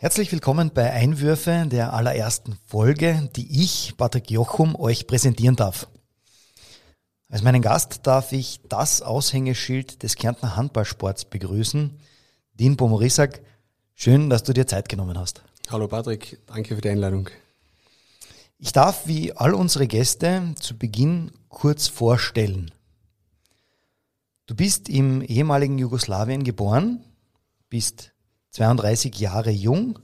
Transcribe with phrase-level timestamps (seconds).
[0.00, 5.88] Herzlich willkommen bei Einwürfe der allerersten Folge, die ich, Patrick Jochum, euch präsentieren darf.
[7.28, 11.98] Als meinen Gast darf ich das Aushängeschild des Kärntner Handballsports begrüßen,
[12.54, 13.40] Dean Pomorisak.
[13.96, 15.42] Schön, dass du dir Zeit genommen hast.
[15.68, 17.28] Hallo Patrick, danke für die Einladung.
[18.56, 22.70] Ich darf wie all unsere Gäste zu Beginn kurz vorstellen.
[24.46, 27.02] Du bist im ehemaligen Jugoslawien geboren,
[27.68, 28.12] bist
[28.50, 29.98] 32 Jahre jung,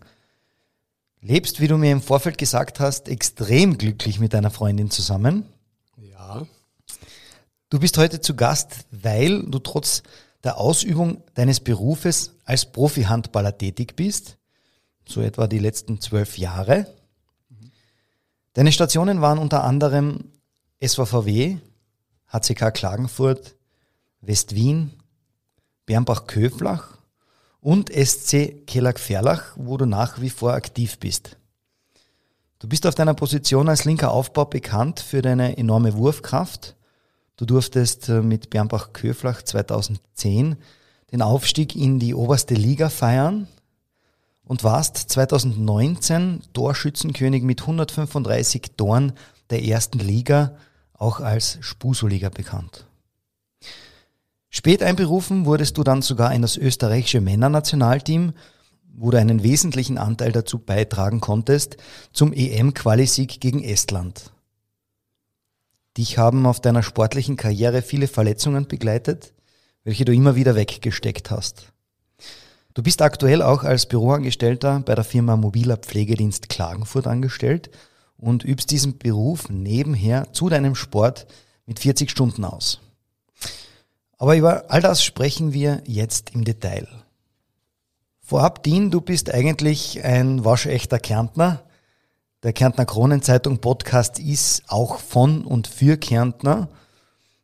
[1.21, 5.45] lebst, wie du mir im Vorfeld gesagt hast, extrem glücklich mit deiner Freundin zusammen.
[5.97, 6.47] Ja.
[7.71, 10.03] Du bist heute zu Gast, weil du trotz
[10.45, 14.37] der Ausübung deines Berufes als Profi-Handballer tätig bist,
[15.09, 16.87] so etwa die letzten zwölf Jahre.
[18.53, 20.31] Deine Stationen waren unter anderem
[20.85, 21.57] SVVW,
[22.29, 23.57] HCK Klagenfurt,
[24.21, 24.91] West-Wien,
[25.87, 26.94] Bernbach-Köflach
[27.65, 31.39] und SC Kellag-Ferlach, wo du nach wie vor aktiv bist.
[32.59, 36.77] Du bist auf deiner Position als linker Aufbau bekannt für deine enorme Wurfkraft.
[37.37, 40.57] Du durftest äh, mit Bernbach-Köflach 2010
[41.11, 43.49] den Aufstieg in die oberste Liga feiern
[44.45, 49.15] und warst 2019 Torschützenkönig mit 135 Toren
[49.49, 50.59] der ersten Liga,
[50.93, 52.87] auch als Spuso-Liga bekannt.
[54.57, 58.35] Spät einberufen wurdest du dann sogar in das österreichische Männernationalteam,
[58.95, 61.77] wo du einen wesentlichen Anteil dazu beitragen konntest
[62.13, 64.31] zum EM-Qualisieg gegen Estland.
[65.97, 69.35] Dich haben auf deiner sportlichen Karriere viele Verletzungen begleitet,
[69.83, 71.73] welche du immer wieder weggesteckt hast.
[72.75, 77.71] Du bist aktuell auch als Büroangestellter bei der Firma Mobiler Pflegedienst Klagenfurt angestellt
[78.17, 81.27] und übst diesen Beruf nebenher zu deinem Sport
[81.67, 82.79] mit 40 Stunden aus.
[84.25, 86.89] Aber über all das sprechen wir jetzt im Detail.
[88.23, 91.63] Vorab, Dean, du bist eigentlich ein waschechter Kärntner.
[92.43, 96.71] Der Kärntner Kronenzeitung Podcast ist auch von und für Kärntner.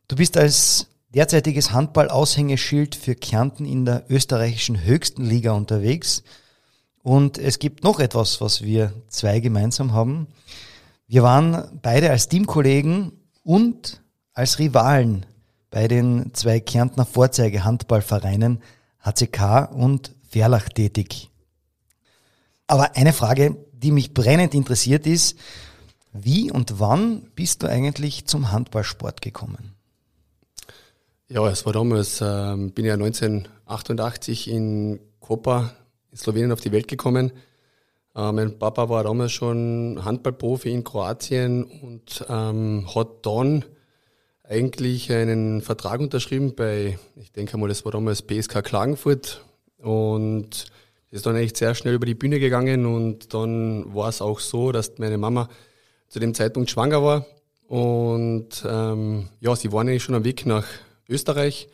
[0.07, 6.23] Du bist als derzeitiges Handball-Aushängeschild für Kärnten in der österreichischen höchsten Liga unterwegs.
[7.03, 10.25] Und es gibt noch etwas, was wir zwei gemeinsam haben.
[11.05, 13.11] Wir waren beide als Teamkollegen
[13.43, 14.01] und
[14.33, 15.27] als Rivalen
[15.71, 18.61] bei den zwei Kärntner Vorzeigehandballvereinen
[19.03, 21.29] HCK und Verlach tätig.
[22.67, 25.37] Aber eine Frage, die mich brennend interessiert ist,
[26.13, 29.75] wie und wann bist du eigentlich zum Handballsport gekommen?
[31.29, 35.73] Ja, es war damals, äh, bin ja 1988 in Kopa
[36.11, 37.31] in Slowenien auf die Welt gekommen.
[38.15, 43.63] Äh, mein Papa war damals schon Handballprofi in Kroatien und ähm, hat dann
[44.51, 49.45] eigentlich einen Vertrag unterschrieben bei, ich denke mal, das war damals BSK Klagenfurt.
[49.77, 50.65] Und
[51.09, 54.71] ist dann echt sehr schnell über die Bühne gegangen und dann war es auch so,
[54.71, 55.49] dass meine Mama
[56.07, 57.25] zu dem Zeitpunkt schwanger war.
[57.67, 60.65] Und ähm, ja, sie waren eigentlich schon am Weg nach
[61.09, 61.69] Österreich.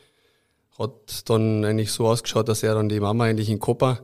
[0.78, 4.00] Hat dann eigentlich so ausgeschaut, dass er dann die Mama eigentlich in Koppa,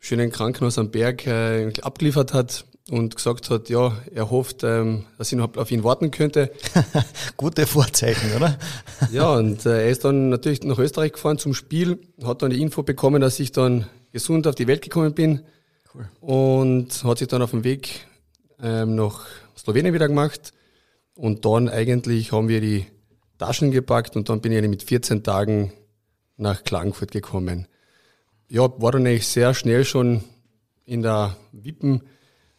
[0.00, 5.30] schönen Krankenhaus am Berg, äh, abgeliefert hat und gesagt hat, ja, er hofft, ähm, dass
[5.30, 6.50] ich noch auf ihn warten könnte.
[7.36, 8.58] Gute Vorzeichen, oder?
[9.12, 12.60] ja, und äh, er ist dann natürlich nach Österreich gefahren zum Spiel, hat dann die
[12.60, 15.42] Info bekommen, dass ich dann gesund auf die Welt gekommen bin
[15.94, 16.08] cool.
[16.20, 18.06] und hat sich dann auf dem Weg
[18.60, 19.24] ähm, nach
[19.56, 20.52] Slowenien wieder gemacht
[21.14, 22.86] und dann eigentlich haben wir die
[23.38, 25.72] Taschen gepackt und dann bin ich mit 14 Tagen
[26.36, 27.68] nach Klagenfurt gekommen.
[28.48, 30.24] Ja, war dann eigentlich sehr schnell schon
[30.84, 32.02] in der Wippen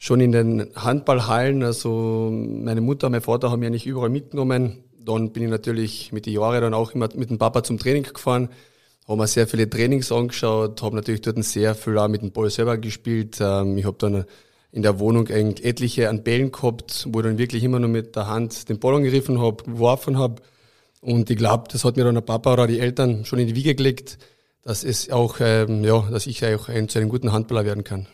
[0.02, 1.62] schon in den Handballhallen.
[1.62, 4.84] Also meine Mutter, mein Vater haben mich eigentlich überall mitgenommen.
[4.98, 8.04] Dann bin ich natürlich mit den Jahren dann auch immer mit dem Papa zum Training
[8.04, 8.50] gefahren,
[9.08, 12.50] habe mir sehr viele Trainings angeschaut, habe natürlich dort sehr viel auch mit dem Ball
[12.50, 13.38] selber gespielt.
[13.42, 14.26] Ähm, ich habe dann
[14.72, 18.26] in der Wohnung etliche an Bällen gehabt, wo ich dann wirklich immer nur mit der
[18.26, 20.42] Hand den Ball angegriffen habe, geworfen habe.
[21.02, 23.56] Und ich glaube, das hat mir dann der Papa oder die Eltern schon in die
[23.56, 24.18] Wiege gelegt,
[24.64, 28.08] dass es auch, ähm, ja, dass ich auch ein, zu einem guten Handballer werden kann.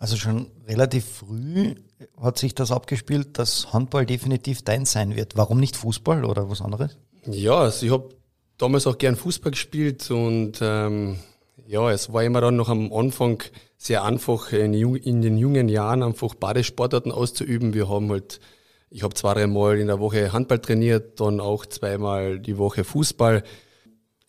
[0.00, 1.74] Also schon relativ früh
[2.18, 5.36] hat sich das abgespielt, dass Handball definitiv dein sein wird.
[5.36, 6.96] Warum nicht Fußball oder was anderes?
[7.26, 8.08] Ja, also ich habe
[8.56, 11.18] damals auch gern Fußball gespielt und ähm,
[11.66, 13.42] ja, es war immer dann noch am Anfang
[13.76, 17.74] sehr einfach, in, in den jungen Jahren einfach beide Sportarten auszuüben.
[17.74, 18.40] Wir haben halt,
[18.88, 23.42] ich habe zwei, dreimal in der Woche Handball trainiert, dann auch zweimal die Woche Fußball.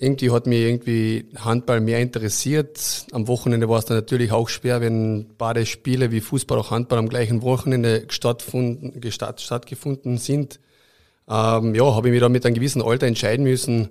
[0.02, 3.06] Irgendwie hat mich irgendwie Handball mehr interessiert.
[3.12, 6.98] Am Wochenende war es dann natürlich auch schwer, wenn beide Spiele wie Fußball auch Handball
[6.98, 10.60] am gleichen Wochenende stattgefunden sind.
[11.30, 13.90] Ähm, ja, habe ich mich dann mit einem gewissen Alter entscheiden müssen,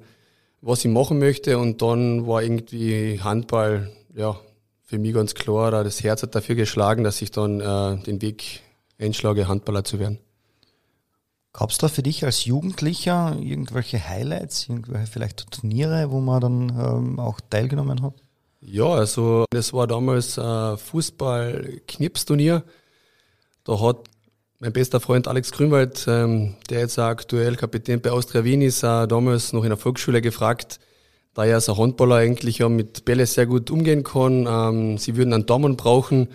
[0.60, 1.58] was ich machen möchte.
[1.58, 4.36] Und dann war irgendwie Handball, ja,
[4.82, 8.62] für mich ganz klar, das Herz hat dafür geschlagen, dass ich dann äh, den Weg
[8.98, 10.18] einschlage, Handballer zu werden.
[11.52, 16.68] Gab es da für dich als Jugendlicher irgendwelche Highlights, irgendwelche vielleicht Turniere, wo man dann
[16.78, 18.14] ähm, auch teilgenommen hat?
[18.60, 22.62] Ja, also das war damals ein Fußball-Knipsturnier.
[23.64, 24.08] Da hat
[24.60, 29.08] mein bester Freund Alex Grünwald, ähm, der jetzt aktuell Kapitän bei Austria Wien ist, äh,
[29.08, 30.78] damals noch in der Volksschule gefragt,
[31.34, 34.46] da er als Handballer eigentlich ja mit Bälle sehr gut umgehen kann.
[34.46, 36.28] Ähm, sie würden einen Daumen brauchen.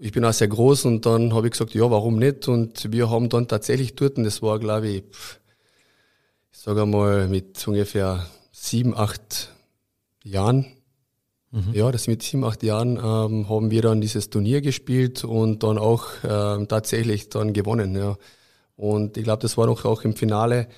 [0.00, 2.48] Ich bin auch sehr groß und dann habe ich gesagt, ja, warum nicht?
[2.48, 5.04] Und wir haben dann tatsächlich dort, und das war, glaube ich,
[6.52, 9.52] ich sage einmal mit ungefähr sieben, acht
[10.24, 10.66] Jahren,
[11.52, 11.72] Mhm.
[11.72, 15.78] Ja, das mit sieben, acht Jahren ähm, haben wir dann dieses Turnier gespielt und dann
[15.78, 17.96] auch ähm, tatsächlich dann gewonnen.
[17.96, 18.16] Ja.
[18.76, 20.68] Und ich glaube, das war noch auch im Finale.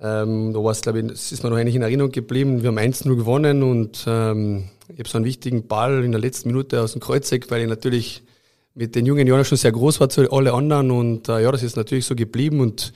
[0.00, 2.62] Ähm, da war es, glaube ich, das ist mir noch eigentlich in Erinnerung geblieben.
[2.62, 6.48] Wir haben 1-0 gewonnen und ähm, ich habe so einen wichtigen Ball in der letzten
[6.48, 8.22] Minute aus dem Kreuzeck, weil ich natürlich
[8.78, 10.92] mit den jungen Jahren schon sehr groß war zu alle anderen.
[10.92, 12.92] Und äh, ja, das ist natürlich so geblieben und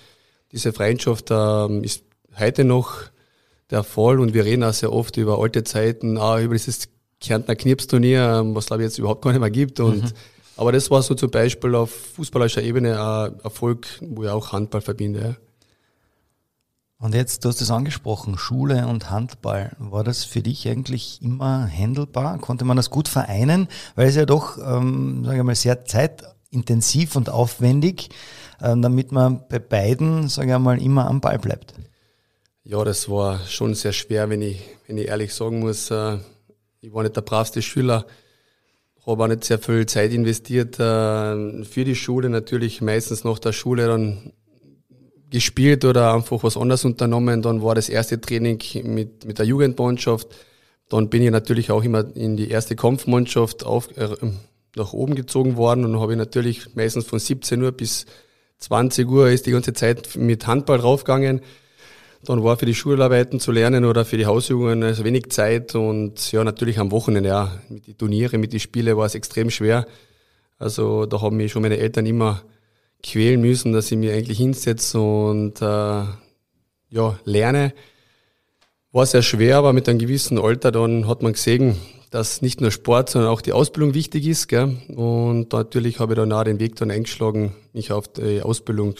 [0.52, 2.04] diese Freundschaft äh, ist
[2.38, 3.02] heute noch
[3.68, 6.88] der Fall und wir reden auch sehr oft über alte Zeiten, auch über dieses
[7.20, 9.80] Kärntner Knirpsturnier, ähm, was glaube ich jetzt überhaupt gar nicht mehr gibt.
[9.80, 10.10] Und, mhm.
[10.56, 14.82] Aber das war so zum Beispiel auf fußballerischer Ebene ein Erfolg, wo ich auch Handball
[14.82, 15.20] verbinde.
[15.20, 15.36] Ja.
[17.02, 19.72] Und jetzt, du hast es angesprochen, Schule und Handball.
[19.80, 22.38] War das für dich eigentlich immer handelbar?
[22.38, 23.66] Konnte man das gut vereinen?
[23.96, 28.10] Weil es ja doch, ähm, sage ich mal, sehr zeitintensiv und aufwendig,
[28.60, 31.74] ähm, damit man bei beiden, sage ich mal, immer am Ball bleibt.
[32.62, 35.90] Ja, das war schon sehr schwer, wenn ich, wenn ich ehrlich sagen muss.
[35.90, 36.18] Äh,
[36.82, 38.06] ich war nicht der bravste Schüler,
[39.04, 43.50] habe auch nicht sehr viel Zeit investiert äh, für die Schule, natürlich meistens nach der
[43.50, 44.32] Schule dann
[45.32, 47.42] gespielt oder einfach was anderes unternommen.
[47.42, 50.28] Dann war das erste Training mit, mit der Jugendmannschaft.
[50.88, 54.08] Dann bin ich natürlich auch immer in die erste Kampfmannschaft auf, äh,
[54.76, 58.06] nach oben gezogen worden und habe ich natürlich meistens von 17 Uhr bis
[58.58, 61.40] 20 Uhr ist die ganze Zeit mit Handball draufgegangen.
[62.24, 66.30] Dann war für die Schularbeiten zu lernen oder für die Hausübungen also wenig Zeit und
[66.30, 69.86] ja, natürlich am Wochenende, ja, mit den Turniere, mit den Spielen war es extrem schwer.
[70.58, 72.42] Also da haben mich schon meine Eltern immer
[73.02, 76.04] quälen müssen, dass ich mich eigentlich hinsetze und äh,
[76.90, 77.74] ja, lerne.
[78.92, 81.76] War sehr schwer, aber mit einem gewissen Alter dann hat man gesehen,
[82.10, 84.48] dass nicht nur Sport, sondern auch die Ausbildung wichtig ist.
[84.48, 84.76] Gell?
[84.88, 88.94] Und natürlich habe ich dann auch den Weg dann eingeschlagen, mich auf die Ausbildung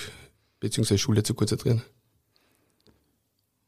[0.61, 0.97] bzw.
[0.97, 1.83] Schule zu konzentrieren.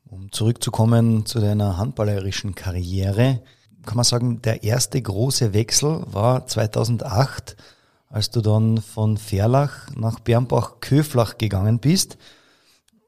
[0.08, 3.42] Um zurückzukommen zu deiner handballerischen Karriere,
[3.84, 7.56] kann man sagen, der erste große Wechsel war 2008,
[8.14, 12.16] als du dann von Verlach nach Bernbach-Köflach gegangen bist.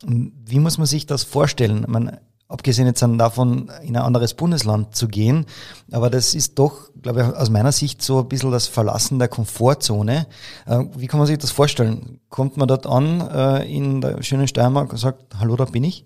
[0.05, 1.83] Wie muss man sich das vorstellen?
[1.83, 5.47] Ich meine, abgesehen jetzt davon, in ein anderes Bundesland zu gehen,
[5.93, 9.29] aber das ist doch, glaube ich, aus meiner Sicht so ein bisschen das Verlassen der
[9.29, 10.27] Komfortzone.
[10.67, 12.19] Äh, wie kann man sich das vorstellen?
[12.29, 16.05] Kommt man dort an äh, in der schönen Steiermark und sagt, hallo, da bin ich?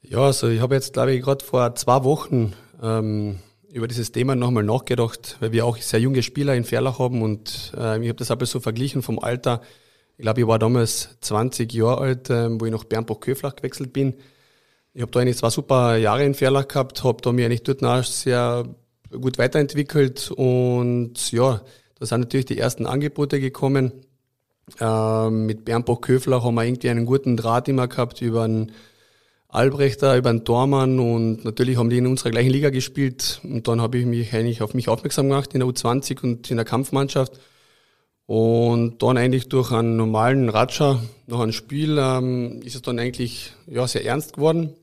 [0.00, 3.38] Ja, also ich habe jetzt, glaube ich, gerade vor zwei Wochen ähm,
[3.72, 7.72] über dieses Thema nochmal nachgedacht, weil wir auch sehr junge Spieler in Ferlach haben und
[7.76, 9.62] äh, ich habe das aber so verglichen vom Alter.
[10.16, 14.14] Ich glaube, ich war damals 20 Jahre alt, äh, wo ich nach Bernbach-Köflach gewechselt bin.
[14.92, 17.84] Ich habe da eigentlich zwei super Jahre in Ferlach gehabt, habe da mir eigentlich dort
[17.84, 18.64] auch sehr
[19.10, 21.60] gut weiterentwickelt und ja,
[21.98, 23.92] da sind natürlich die ersten Angebote gekommen.
[24.80, 28.72] Ähm, mit Bernbach-Köflach haben wir irgendwie einen guten Draht immer gehabt über einen
[29.52, 33.80] Albrechter, über den Tormann und natürlich haben die in unserer gleichen Liga gespielt und dann
[33.80, 37.40] habe ich mich eigentlich auf mich aufmerksam gemacht in der U20 und in der Kampfmannschaft
[38.26, 43.52] und dann eigentlich durch einen normalen Ratscher nach einem Spiel ähm, ist es dann eigentlich
[43.66, 44.74] ja, sehr ernst geworden.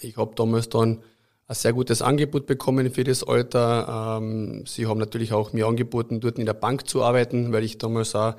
[0.00, 1.02] Ich habe damals dann
[1.48, 4.18] ein sehr gutes Angebot bekommen für das Alter.
[4.22, 7.76] Ähm, sie haben natürlich auch mir angeboten, dort in der Bank zu arbeiten, weil ich
[7.76, 8.36] damals auch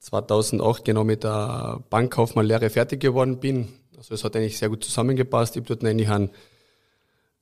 [0.00, 3.68] 2008 genau mit der Bankkaufmannlehre fertig geworden bin.
[3.96, 5.56] Also es hat eigentlich sehr gut zusammengepasst.
[5.56, 6.30] Ich habe dort eigentlich einen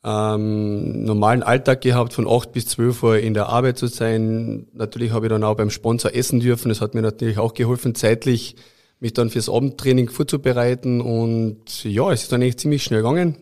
[0.05, 4.69] ähm, normalen Alltag gehabt, von acht bis zwölf Uhr in der Arbeit zu sein.
[4.73, 6.69] Natürlich habe ich dann auch beim Sponsor essen dürfen.
[6.69, 8.55] Das hat mir natürlich auch geholfen, zeitlich
[9.01, 11.01] mich dann fürs Abendtraining vorzubereiten.
[11.01, 13.37] Und ja, es ist dann eigentlich ziemlich schnell gegangen.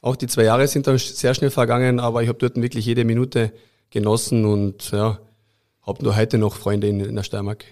[0.00, 3.04] Auch die zwei Jahre sind dann sehr schnell vergangen, aber ich habe dort wirklich jede
[3.04, 3.52] Minute
[3.90, 5.18] genossen und ja,
[5.82, 7.64] habe nur heute noch Freunde in, in der Steiermark.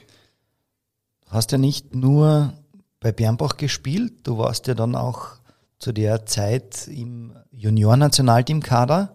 [1.27, 2.55] Du hast ja nicht nur
[3.01, 5.41] bei Bernbach gespielt, du warst ja dann auch
[5.79, 9.15] zu der Zeit im Junior-Nationalteam-Kader.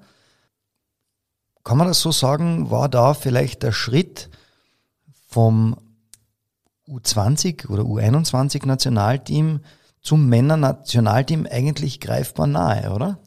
[1.64, 4.30] Kann man das so sagen, war da vielleicht der Schritt
[5.30, 5.78] vom
[6.88, 9.62] U20 oder U21-Nationalteam
[10.02, 13.20] zum Männer-Nationalteam eigentlich greifbar nahe, oder?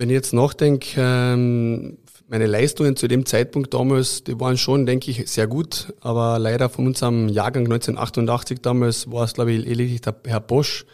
[0.00, 5.10] Wenn ich jetzt nachdenke, ähm, meine Leistungen zu dem Zeitpunkt damals, die waren schon, denke
[5.10, 10.00] ich, sehr gut, aber leider von unserem Jahrgang 1988 damals war es, glaube ich, lediglich
[10.00, 10.86] der Herr Bosch,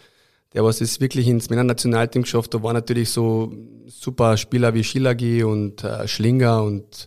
[0.54, 3.52] der was es wirklich ins Männernationalteam geschafft hat, war natürlich so
[3.86, 7.06] super Spieler wie Schilagi und äh, Schlinger und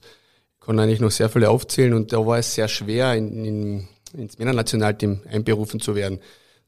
[0.61, 1.93] kann eigentlich noch sehr viele aufzählen.
[1.93, 3.87] Und da war es sehr schwer, in, in,
[4.17, 6.19] ins Männernationalteam einberufen zu werden.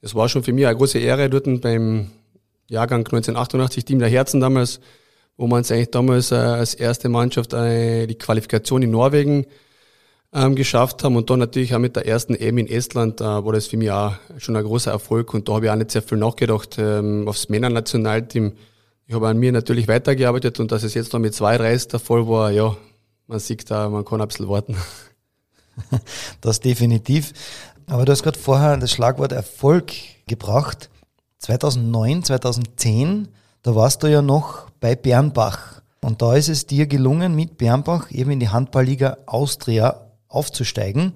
[0.01, 2.11] Das war schon für mich eine große Ehre, dort beim
[2.67, 4.81] Jahrgang 1988, Team der Herzen damals,
[5.37, 9.45] wo man es eigentlich damals äh, als erste Mannschaft äh, die Qualifikation in Norwegen
[10.33, 13.53] ähm, geschafft haben und dann natürlich auch mit der ersten EM in Estland äh, war
[13.53, 16.01] das für mich auch schon ein großer Erfolg und da habe ich auch nicht sehr
[16.01, 18.53] viel nachgedacht ähm, aufs Männernationalteam.
[19.07, 21.99] Ich habe an mir natürlich weitergearbeitet und dass es jetzt noch mit zwei Reis der
[21.99, 22.77] Fall war, ja,
[23.27, 24.75] man sieht da, man kann ein bisschen warten.
[26.41, 27.33] Das definitiv.
[27.87, 29.93] Aber du hast gerade vorher das Schlagwort Erfolg
[30.27, 30.89] gebracht.
[31.39, 33.29] 2009, 2010,
[33.63, 35.81] da warst du ja noch bei Bernbach.
[36.01, 41.13] Und da ist es dir gelungen, mit Bernbach eben in die Handballliga Austria aufzusteigen,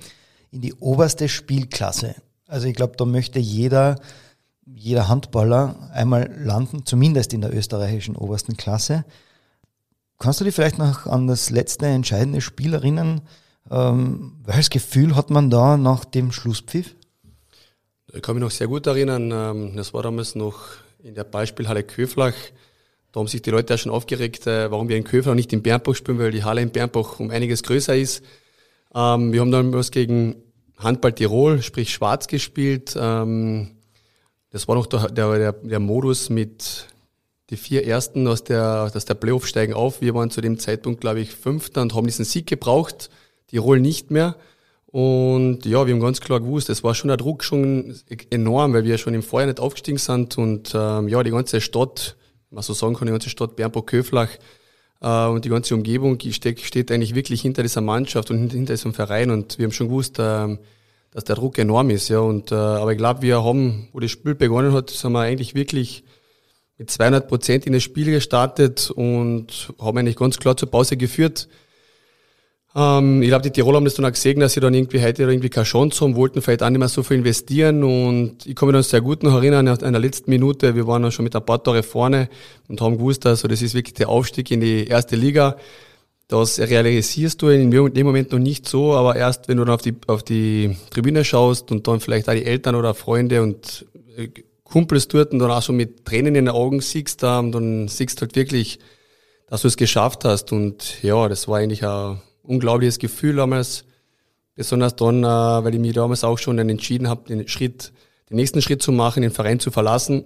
[0.52, 2.16] in die oberste Spielklasse.
[2.48, 4.00] Also ich glaube, da möchte jeder,
[4.66, 9.06] jeder Handballer einmal landen, zumindest in der österreichischen obersten Klasse.
[10.20, 13.22] Kannst du dich vielleicht noch an das letzte entscheidende Spiel erinnern?
[13.72, 16.96] Ähm, welches Gefühl hat man da nach dem Schlusspfiff?
[18.14, 19.32] Ich kann mich noch sehr gut erinnern.
[19.34, 20.60] Ähm, das war damals noch
[21.06, 22.34] in der Beispielhalle Köflach.
[23.12, 25.62] Da haben sich die Leute ja schon aufgeregt, äh, warum wir in Köflach nicht in
[25.62, 28.24] Bernbach spielen, weil die Halle in Bernbach um einiges größer ist.
[28.96, 30.36] Ähm, wir haben dann was gegen
[30.80, 32.96] Handball Tirol, sprich Schwarz gespielt.
[32.96, 36.88] Das war noch der, der, der Modus mit
[37.50, 40.02] die vier Ersten aus der, aus der Playoff steigen auf.
[40.02, 43.10] Wir waren zu dem Zeitpunkt, glaube ich, Fünfter und haben diesen Sieg gebraucht.
[43.48, 44.36] Tirol nicht mehr.
[44.96, 48.00] Und ja, wir haben ganz klar gewusst, es war schon der Druck schon
[48.30, 52.16] enorm, weil wir schon im Vorjahr nicht aufgestiegen sind und ähm, ja, die ganze Stadt,
[52.50, 54.30] man so sagen kann, die ganze Stadt Bernburg-Köflach
[55.02, 58.94] äh, und die ganze Umgebung steht, steht eigentlich wirklich hinter dieser Mannschaft und hinter diesem
[58.94, 60.58] Verein und wir haben schon gewusst, äh,
[61.12, 62.20] dass der Druck enorm ist, ja.
[62.20, 65.56] Und äh, aber ich glaube, wir haben, wo das Spiel begonnen hat, sind wir eigentlich
[65.56, 66.06] wirklich
[66.78, 71.50] mit 200 Prozent in das Spiel gestartet und haben eigentlich ganz klar zur Pause geführt.
[72.76, 75.24] Ähm, ich glaube, die Tiroler haben das dann auch gesehen, dass sie dann irgendwie heute
[75.24, 78.68] irgendwie keine Chance haben, wollten vielleicht auch nicht mehr so viel investieren und ich kann
[78.68, 81.36] mich dann sehr gut noch erinnern, an der letzten Minute, wir waren dann schon mit
[81.36, 82.28] ein paar Tore vorne
[82.68, 85.56] und haben gewusst, also das ist wirklich der Aufstieg in die erste Liga.
[86.28, 89.82] Das realisierst du in dem Moment noch nicht so, aber erst wenn du dann auf
[89.82, 93.86] die, auf die Tribüne schaust und dann vielleicht auch die Eltern oder Freunde und
[94.18, 94.30] äh,
[94.64, 98.22] Kumpels dort und dann auch so mit Tränen in den Augen siehst, dann siehst du
[98.22, 98.80] halt wirklich,
[99.48, 103.86] dass du es geschafft hast und ja, das war eigentlich ein unglaubliches Gefühl damals.
[104.56, 107.92] Besonders dann, äh, weil ich mich damals auch schon dann entschieden habe, den Schritt,
[108.30, 110.26] den nächsten Schritt zu machen, den Verein zu verlassen.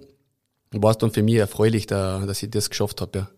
[0.72, 3.18] War es dann für mich erfreulich, da, dass ich das geschafft habe.
[3.18, 3.30] Ja.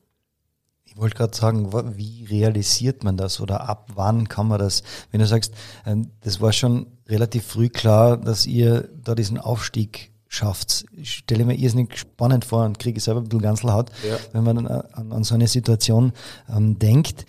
[0.85, 4.83] Ich wollte gerade sagen, wie realisiert man das oder ab wann kann man das?
[5.11, 5.55] Wenn du sagst,
[5.87, 10.87] ähm, das war schon relativ früh klar, dass ihr da diesen Aufstieg schafft.
[10.93, 14.17] Ich stelle mir irrsinnig spannend vor und kriege selber ein bisschen Ganselhaut, ja.
[14.33, 16.13] wenn man an, an, so eine Situation
[16.49, 17.27] ähm, denkt.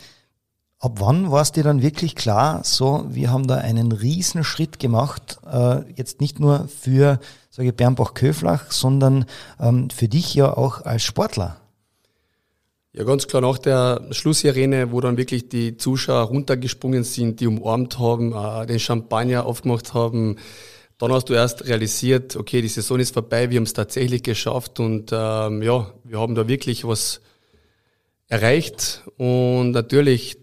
[0.84, 4.80] Ab wann war es dir dann wirklich klar, so, wir haben da einen riesen Schritt
[4.80, 9.24] gemacht, äh, jetzt nicht nur für, sage ich, Bernbach-Köflach, sondern
[9.62, 11.56] ähm, für dich ja auch als Sportler?
[12.92, 17.98] Ja, ganz klar nach der Schlussirene, wo dann wirklich die Zuschauer runtergesprungen sind, die umarmt
[17.98, 20.36] haben, äh, den Champagner aufgemacht haben.
[20.98, 24.82] Dann hast du erst realisiert, okay, die Saison ist vorbei, wir haben es tatsächlich geschafft
[24.82, 27.22] und ähm, ja, wir haben da wirklich was
[28.28, 30.43] erreicht und natürlich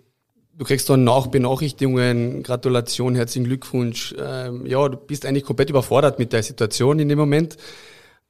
[0.60, 4.14] Du kriegst dann Nachbenachrichtigungen, Gratulation, herzlichen Glückwunsch.
[4.22, 7.56] Ähm, ja, du bist eigentlich komplett überfordert mit der Situation in dem Moment.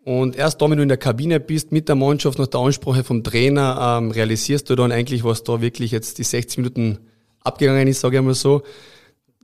[0.04, 3.02] Und erst da, wenn du in der Kabine bist, mit der Mannschaft, nach der Ansprache
[3.02, 6.98] vom Trainer, ähm, realisierst du dann eigentlich, was da wirklich jetzt die 60 Minuten
[7.40, 8.62] abgegangen ist, sage ich mal so.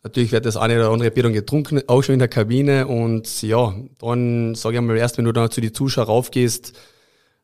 [0.05, 2.87] Natürlich wird das eine oder andere Bier dann getrunken, auch schon in der Kabine.
[2.87, 6.73] Und ja, dann sage ich mal, erst wenn du dann zu die Zuschauer raufgehst,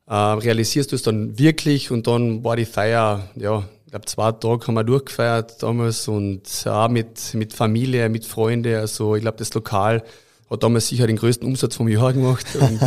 [0.07, 4.67] äh, realisierst du es dann wirklich und dann war die Feier, ja, glaube zwei Tage
[4.67, 9.53] haben wir durchgefeiert damals und auch mit, mit Familie, mit Freunden, also ich glaube das
[9.53, 10.03] Lokal
[10.51, 12.81] hat damals sicher den größten Umsatz vom Jahr gemacht und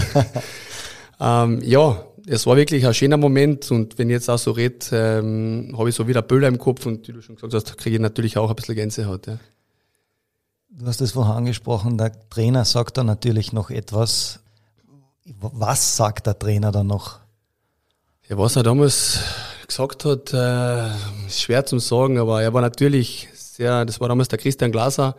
[1.19, 4.77] ähm, ja, es war wirklich ein schöner Moment und wenn ich jetzt auch so rede,
[4.91, 7.97] ähm, habe ich so wieder Böller im Kopf und wie du schon gesagt hast, kriege
[7.97, 9.27] ich natürlich auch ein bisschen Gänsehaut.
[9.27, 9.37] Ja.
[10.69, 14.39] Du hast es vorher angesprochen, der Trainer sagt da natürlich noch etwas.
[15.23, 17.19] Was sagt der Trainer dann noch?
[18.27, 19.19] Ja, was er damals
[19.67, 20.87] gesagt hat, äh,
[21.27, 25.15] ist schwer zu sagen, aber er war natürlich sehr, das war damals der Christian Glaser,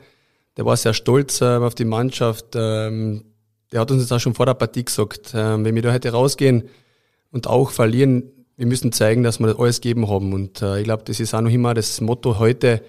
[0.56, 2.46] der war sehr stolz äh, auf die Mannschaft.
[2.54, 3.24] Ähm,
[3.72, 6.12] der hat uns jetzt auch schon vor der Partie gesagt, äh, wenn wir da heute
[6.12, 6.68] rausgehen,
[7.36, 8.24] und auch verlieren.
[8.56, 10.32] Wir müssen zeigen, dass wir das alles geben haben.
[10.32, 12.82] Und äh, ich glaube, das ist auch noch immer das Motto heute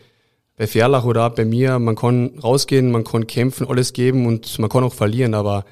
[0.56, 1.78] bei Ferlach oder auch bei mir.
[1.80, 5.66] Man kann rausgehen, man kann kämpfen, alles geben und man kann auch verlieren, aber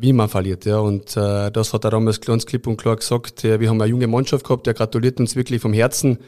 [0.00, 0.64] wie man verliert.
[0.64, 0.78] Ja.
[0.78, 3.42] Und äh, das hat er damals ganz klipp und klar gesagt.
[3.42, 6.18] Ja, wir haben eine junge Mannschaft gehabt, der gratuliert uns wirklich vom Herzen.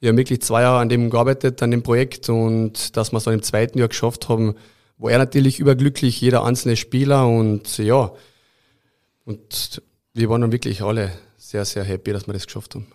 [0.00, 3.24] Wir haben wirklich zwei Jahre an dem gearbeitet, an dem Projekt und dass wir es
[3.24, 4.54] dann im zweiten Jahr geschafft haben,
[4.96, 8.12] war er natürlich überglücklich, jeder einzelne Spieler und ja,
[9.24, 9.82] und
[10.14, 12.86] wir waren dann wirklich alle sehr, sehr happy, dass wir das geschafft haben.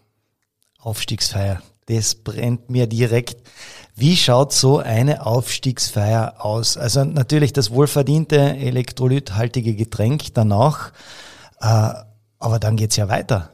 [0.80, 3.48] Aufstiegsfeier, das brennt mir direkt.
[3.96, 6.78] Wie schaut so eine Aufstiegsfeier aus?
[6.78, 10.92] Also natürlich das wohlverdiente elektrolythaltige Getränk danach,
[11.62, 11.94] äh,
[12.40, 13.54] aber dann geht's ja weiter.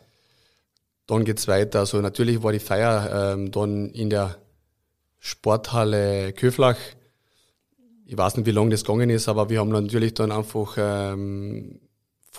[1.08, 1.80] Dann geht's weiter.
[1.80, 4.38] Also natürlich war die Feier ähm, dann in der
[5.20, 6.78] Sporthalle Köflach.
[8.06, 11.80] Ich weiß nicht, wie lange das gegangen ist, aber wir haben natürlich dann einfach ähm,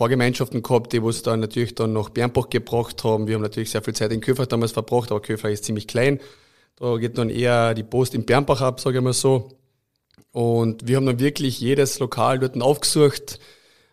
[0.00, 3.26] Vorgemeinschaften gehabt, die uns dann natürlich dann nach Bernbach gebracht haben.
[3.26, 6.20] Wir haben natürlich sehr viel Zeit in Köfer damals verbracht, aber Köfer ist ziemlich klein.
[6.76, 9.58] Da geht dann eher die Post in Bernbach ab, sage ich mal so.
[10.32, 13.40] Und wir haben dann wirklich jedes Lokal dort aufgesucht,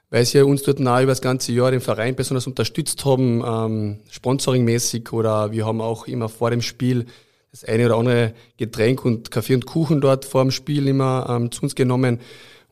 [0.09, 3.99] weil sie uns dort auch über das ganze Jahr den Verein besonders unterstützt haben, ähm,
[4.09, 7.07] sponsoringmäßig oder wir haben auch immer vor dem Spiel
[7.51, 11.51] das eine oder andere Getränk und Kaffee und Kuchen dort vor dem Spiel immer ähm,
[11.51, 12.21] zu uns genommen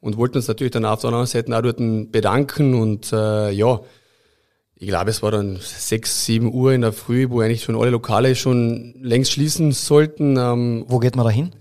[0.06, 1.78] und wollten uns natürlich dann auf der anderen Seite auch dort
[2.12, 3.80] bedanken und äh, ja,
[4.76, 7.90] ich glaube, es war dann sechs, sieben Uhr in der Früh, wo eigentlich schon alle
[7.90, 10.38] Lokale schon längst schließen sollten.
[10.38, 11.52] Ähm, wo geht man da hin?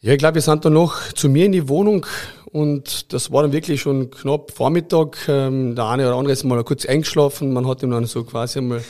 [0.00, 2.06] Ja, ich glaube, wir sind dann noch zu mir in die Wohnung
[2.52, 5.28] und das war dann wirklich schon knapp Vormittag.
[5.28, 8.60] Ähm, der eine oder andere ist mal kurz eingeschlafen, man hat ihm dann so quasi
[8.60, 8.82] einmal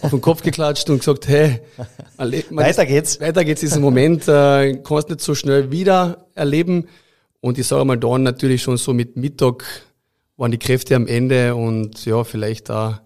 [0.00, 1.60] auf den Kopf geklatscht und gesagt, hey,
[2.16, 3.20] weiter geht's.
[3.20, 6.88] Weiter geht's diesen Moment, äh, kannst nicht so schnell wieder erleben.
[7.42, 9.64] Und ich sage mal, dann natürlich schon so mit Mittag
[10.36, 13.02] waren die Kräfte am Ende und ja, vielleicht da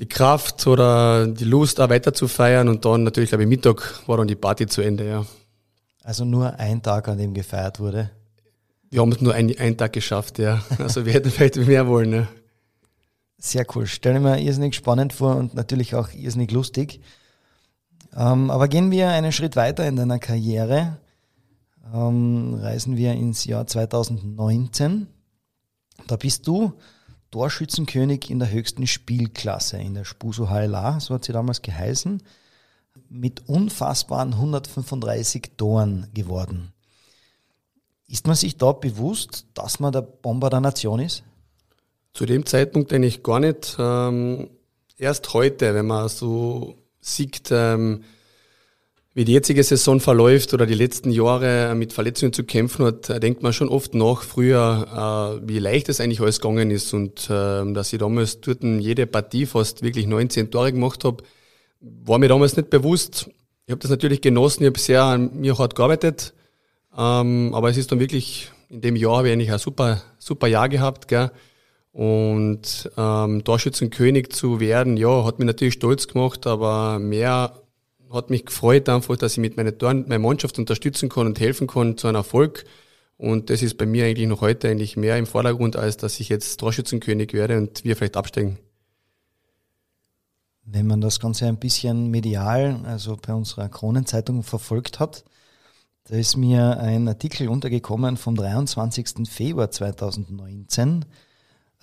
[0.00, 2.68] die Kraft oder die Lust, da weiter zu feiern.
[2.68, 5.24] Und dann natürlich, glaube ich, Mittag war dann die Party zu Ende, ja.
[6.02, 8.10] Also nur ein Tag, an dem gefeiert wurde?
[8.90, 10.60] Wir haben es nur ein, einen Tag geschafft, ja.
[10.78, 12.28] Also wir hätten vielleicht mehr wollen, ja.
[13.38, 13.86] Sehr cool.
[13.86, 17.00] Stelle mir irrsinnig spannend vor und natürlich auch irrsinnig lustig.
[18.16, 20.98] Ähm, aber gehen wir einen Schritt weiter in deiner Karriere
[21.92, 25.06] ähm, reisen wir ins Jahr 2019.
[26.06, 26.72] Da bist du
[27.30, 32.22] Torschützenkönig in der höchsten Spielklasse, in der Spuso HLA, so hat sie damals geheißen,
[33.08, 36.72] mit unfassbaren 135 Toren geworden.
[38.08, 41.22] Ist man sich da bewusst, dass man der Bomber der Nation ist?
[42.12, 43.76] Zu dem Zeitpunkt eigentlich gar nicht.
[43.78, 44.50] Ähm,
[44.96, 48.02] erst heute, wenn man so sieht, ähm,
[49.12, 53.42] wie die jetzige Saison verläuft oder die letzten Jahre mit Verletzungen zu kämpfen hat, denkt
[53.42, 57.72] man schon oft nach früher, äh, wie leicht es eigentlich alles gegangen ist und äh,
[57.72, 61.24] dass ich damals dort jede Partie fast wirklich 19 Tore gemacht habe,
[61.80, 63.28] war mir damals nicht bewusst.
[63.66, 66.32] Ich habe das natürlich genossen, ich habe sehr an mir hart gearbeitet,
[66.96, 70.46] ähm, aber es ist dann wirklich, in dem Jahr habe ich eigentlich ein super, super
[70.46, 71.32] Jahr gehabt, gell?
[71.92, 77.60] Und ähm, Torschützenkönig zu werden, ja, hat mich natürlich stolz gemacht, aber mehr
[78.10, 81.96] hat mich gefreut einfach, dass ich mit meiner, meiner Mannschaft unterstützen kann und helfen kann
[81.96, 82.64] zu einem Erfolg.
[83.16, 86.28] Und das ist bei mir eigentlich noch heute eigentlich mehr im Vordergrund, als dass ich
[86.28, 88.58] jetzt Torschützenkönig werde und wir vielleicht absteigen.
[90.64, 95.24] Wenn man das Ganze ein bisschen medial, also bei unserer Kronenzeitung verfolgt hat,
[96.04, 99.28] da ist mir ein Artikel untergekommen vom 23.
[99.28, 101.04] Februar 2019,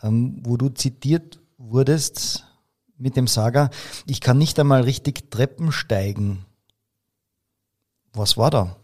[0.04, 2.47] ähm, wo du zitiert wurdest
[2.98, 3.70] mit dem Saga,
[4.06, 6.46] ich kann nicht einmal richtig Treppen steigen.
[8.14, 8.78] Was war da?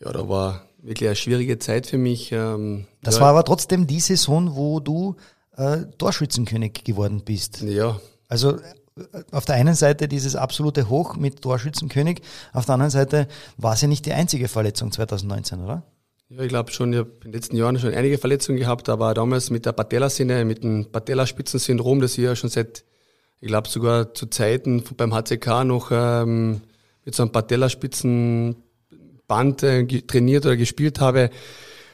[0.00, 2.30] Ja, da war wirklich eine schwierige Zeit für mich.
[2.32, 3.22] Ähm, das ja.
[3.22, 5.16] war aber trotzdem die Saison, wo du
[5.56, 7.62] äh, Torschützenkönig geworden bist.
[7.62, 8.00] Ja.
[8.28, 13.26] Also äh, auf der einen Seite dieses absolute Hoch mit Torschützenkönig, auf der anderen Seite
[13.56, 15.82] war es ja nicht die einzige Verletzung 2019, oder?
[16.28, 19.14] Ja, ich glaube schon, ich habe in den letzten Jahren schon einige Verletzungen gehabt, aber
[19.14, 22.84] damals mit der Patellasehne, mit dem Patellaspitzensyndrom, das ich ja schon seit,
[23.40, 26.62] ich glaube sogar zu Zeiten beim HCK noch ähm,
[27.04, 31.30] mit so einem Patellaspitzenband äh, trainiert oder gespielt habe.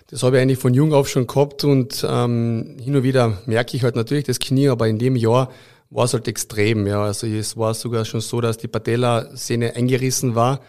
[0.08, 3.76] Das habe ich eigentlich von jung auf schon gehabt und ähm, hin und wieder merke
[3.76, 5.50] ich halt natürlich das Knie, aber in dem Jahr
[5.92, 6.86] war es halt extrem.
[6.86, 10.60] Ja, also es war sogar schon so, dass die Patellasehne eingerissen war.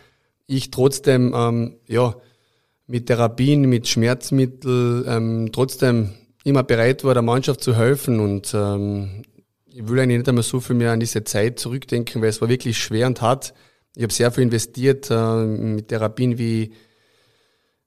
[0.48, 2.16] Ich trotzdem, ähm, ja,
[2.88, 6.12] mit Therapien, mit Schmerzmitteln ähm, trotzdem
[6.44, 8.20] immer bereit war, der Mannschaft zu helfen.
[8.20, 9.24] Und ähm,
[9.74, 12.50] ich will eigentlich nicht einmal so viel mehr an diese Zeit zurückdenken, weil es war
[12.50, 13.54] wirklich schwer und hart.
[13.96, 16.74] Ich habe sehr viel investiert äh, mit Therapien wie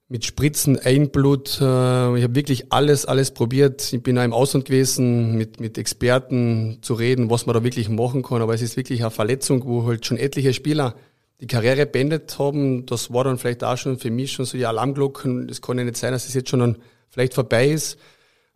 [0.09, 1.61] mit Spritzen, Einblut.
[1.61, 3.93] Äh, ich habe wirklich alles, alles probiert.
[3.93, 7.89] Ich bin auch im Ausland gewesen, mit, mit Experten zu reden, was man da wirklich
[7.89, 8.43] machen kann.
[8.43, 10.95] Aber es ist wirklich eine Verletzung, wo halt schon etliche Spieler
[11.41, 14.65] die Karriere beendet haben, das war dann vielleicht auch schon für mich schon so die
[14.65, 15.49] Alarmglocken.
[15.51, 16.79] Es kann ja nicht sein, dass es jetzt schon dann
[17.11, 17.99] vielleicht vorbei ist.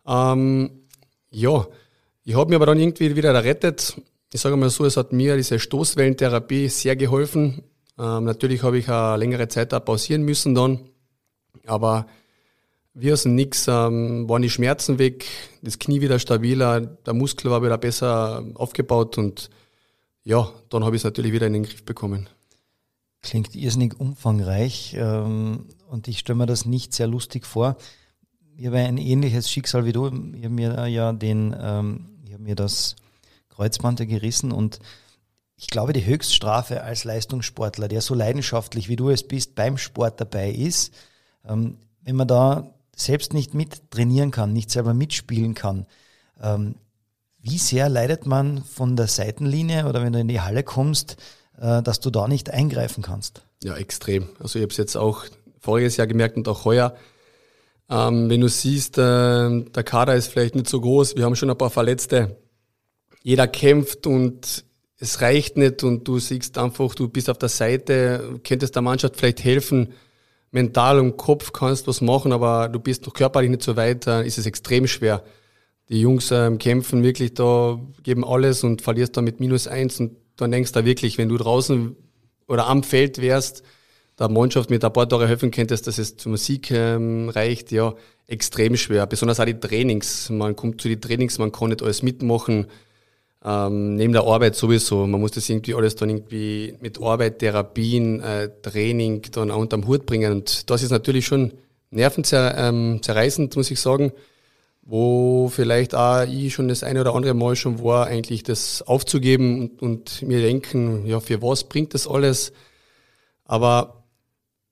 [0.07, 0.87] Ähm,
[1.29, 1.67] ja,
[2.31, 4.01] ich habe mir aber dann irgendwie wieder errettet.
[4.31, 7.61] Ich sage mal so, es hat mir diese Stoßwellentherapie sehr geholfen.
[7.99, 10.79] Ähm, natürlich habe ich eine längere Zeit da pausieren müssen dann,
[11.65, 12.05] aber
[12.93, 15.25] wir dem Nix ähm, waren die Schmerzen weg,
[15.61, 19.49] das Knie wieder stabiler, der Muskel war wieder besser aufgebaut und
[20.23, 22.29] ja, dann habe ich es natürlich wieder in den Griff bekommen.
[23.21, 27.75] Klingt irrsinnig umfangreich ähm, und ich stelle mir das nicht sehr lustig vor.
[28.55, 30.07] Ich habe ein ähnliches Schicksal wie du.
[30.07, 32.95] Ich habe mir ja den, ähm, mir das
[33.49, 34.79] Kreuzband gerissen und
[35.55, 40.19] ich glaube, die Höchststrafe als Leistungssportler, der so leidenschaftlich wie du es bist, beim Sport
[40.19, 40.91] dabei ist,
[41.47, 45.85] ähm, wenn man da selbst nicht mit trainieren kann, nicht selber mitspielen kann,
[46.41, 46.75] ähm,
[47.39, 51.17] wie sehr leidet man von der Seitenlinie oder wenn du in die Halle kommst,
[51.59, 53.43] äh, dass du da nicht eingreifen kannst.
[53.63, 54.29] Ja, extrem.
[54.39, 55.25] Also ich habe es jetzt auch
[55.59, 56.95] voriges Jahr gemerkt und auch heuer.
[57.91, 61.49] Ähm, wenn du siehst, äh, der Kader ist vielleicht nicht so groß, wir haben schon
[61.49, 62.37] ein paar Verletzte.
[63.21, 64.63] Jeder kämpft und
[64.97, 69.17] es reicht nicht und du siehst einfach, du bist auf der Seite, könntest der Mannschaft
[69.17, 69.89] vielleicht helfen,
[70.51, 74.25] mental und Kopf kannst was machen, aber du bist noch körperlich nicht so weit, dann
[74.25, 75.23] ist es extrem schwer.
[75.89, 80.15] Die Jungs ähm, kämpfen wirklich da, geben alles und verlierst dann mit minus eins und
[80.37, 81.95] dann denkst du wirklich, wenn du draußen
[82.47, 83.63] oder am Feld wärst,
[84.21, 87.93] der Mannschaft mit ein paar Tore helfen könntest, dass es zum Sieg ähm, reicht, ja,
[88.27, 89.05] extrem schwer.
[89.07, 90.29] Besonders auch die Trainings.
[90.29, 92.67] Man kommt zu den Trainings, man kann nicht alles mitmachen.
[93.43, 95.07] Ähm, neben der Arbeit sowieso.
[95.07, 99.87] Man muss das irgendwie alles dann irgendwie mit Arbeit, Therapien, äh, Training dann auch unterm
[99.87, 100.31] Hut bringen.
[100.31, 101.53] Und das ist natürlich schon
[101.89, 104.11] nervenzerreißend, ähm, muss ich sagen
[104.83, 109.61] wo vielleicht auch ich schon das eine oder andere Mal schon war, eigentlich das aufzugeben
[109.61, 112.51] und, und mir denken, ja, für was bringt das alles?
[113.45, 114.00] Aber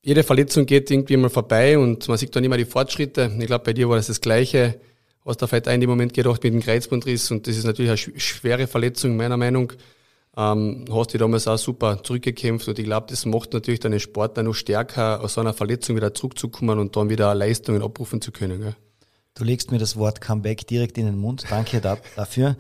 [0.02, 3.32] jede Verletzung geht irgendwie mal vorbei und man sieht dann immer die Fortschritte.
[3.40, 4.80] Ich glaube, bei dir war das das Gleiche.
[5.26, 8.20] Hast da vielleicht in dem Moment gedacht mit dem Kreuzbandriss und das ist natürlich eine
[8.20, 9.74] schwere Verletzung, meiner Meinung.
[10.38, 14.38] Ähm, hast dich damals auch super zurückgekämpft und ich glaube, das macht natürlich deinen Sport
[14.38, 18.62] noch stärker, aus so einer Verletzung wieder zurückzukommen und dann wieder Leistungen abrufen zu können.
[18.62, 18.76] Gell?
[19.34, 21.46] Du legst mir das Wort Comeback direkt in den Mund.
[21.50, 22.56] Danke dafür.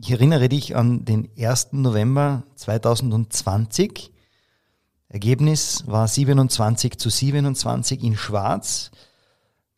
[0.00, 1.68] Ich erinnere dich an den 1.
[1.72, 4.11] November 2020.
[5.12, 8.90] Ergebnis war 27 zu 27 in Schwarz.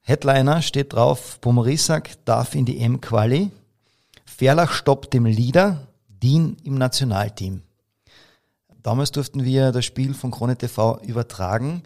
[0.00, 3.50] Headliner steht drauf, Pomorisak darf in die M-Quali.
[4.24, 7.62] Ferlach stoppt dem Leader, Dien im Nationalteam.
[8.84, 11.82] Damals durften wir das Spiel von Krone TV übertragen.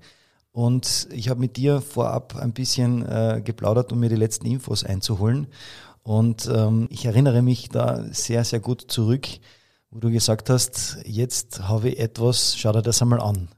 [0.52, 4.84] Und ich habe mit dir vorab ein bisschen äh, geplaudert, um mir die letzten Infos
[4.84, 5.46] einzuholen.
[6.02, 9.26] Und ähm, ich erinnere mich da sehr, sehr gut zurück,
[9.90, 13.48] wo du gesagt hast, jetzt habe ich etwas, schau dir das einmal an.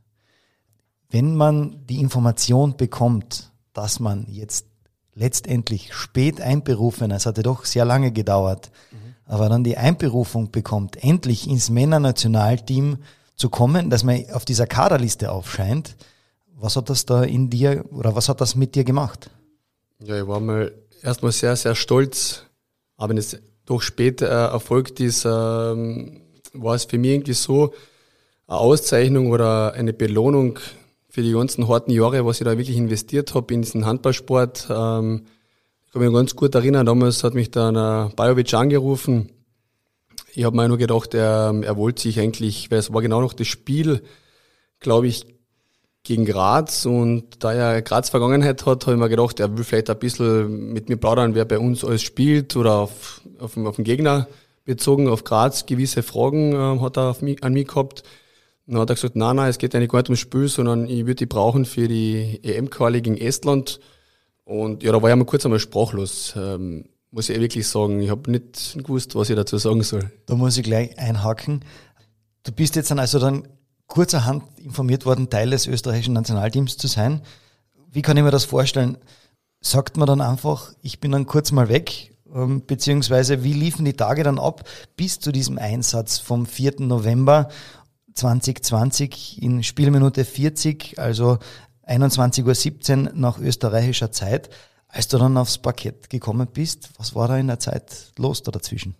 [1.09, 4.67] Wenn man die Information bekommt, dass man jetzt
[5.15, 9.15] letztendlich spät einberufen, es hatte doch sehr lange gedauert, mhm.
[9.27, 12.99] aber dann die Einberufung bekommt, endlich ins Männernationalteam
[13.35, 15.97] zu kommen, dass man auf dieser Kaderliste aufscheint,
[16.55, 19.31] was hat das da in dir oder was hat das mit dir gemacht?
[20.05, 22.45] Ja, ich war mal erstmal sehr, sehr stolz.
[22.97, 23.39] Aber es
[23.71, 27.73] doch später äh, erfolgt ist, ähm, war es für mich irgendwie so
[28.49, 30.59] eine Auszeichnung oder eine Belohnung
[31.09, 34.67] für die ganzen harten Jahre, was ich da wirklich investiert habe in diesen Handballsport.
[34.69, 35.23] Ähm,
[35.87, 39.31] ich kann mich ganz gut erinnern, damals hat mich dann äh, Bajovic angerufen.
[40.35, 43.33] Ich habe mir nur gedacht, er, er wollte sich eigentlich, weil es war genau noch
[43.33, 44.03] das Spiel,
[44.81, 45.27] glaube ich,
[46.03, 49.91] gegen Graz und da er Graz Vergangenheit hat, habe ich mir gedacht, er will vielleicht
[49.91, 53.85] ein bisschen mit mir plaudern, wer bei uns alles spielt oder auf, auf, auf den
[53.85, 54.27] Gegner
[54.65, 58.03] bezogen, auf Graz gewisse Fragen äh, hat er mich, an mich gehabt.
[58.67, 61.01] dann hat er gesagt, nein, nein, es geht eigentlich gar nicht ums Spiel, sondern ich
[61.01, 63.81] würde die brauchen für die EM-Quali gegen Estland.
[64.45, 66.35] Und ja, da war ich mal kurz einmal sprachlos.
[66.37, 68.01] Ähm, muss ich wirklich sagen.
[68.01, 70.11] Ich habe nicht gewusst, was ich dazu sagen soll.
[70.27, 71.65] Da muss ich gleich einhaken.
[72.45, 73.49] Du bist jetzt dann also dann
[73.91, 77.21] kurzerhand informiert worden, Teil des österreichischen Nationalteams zu sein.
[77.91, 78.97] Wie kann ich mir das vorstellen?
[79.61, 83.93] Sagt man dann einfach, ich bin dann kurz mal weg, ähm, beziehungsweise wie liefen die
[83.93, 84.65] Tage dann ab
[84.97, 86.77] bis zu diesem Einsatz vom 4.
[86.79, 87.49] November
[88.15, 91.39] 2020 in Spielminute 40, also
[91.87, 94.51] 21.17 Uhr nach österreichischer Zeit.
[94.87, 98.51] Als du dann aufs Parkett gekommen bist, was war da in der Zeit los da
[98.53, 98.95] dazwischen?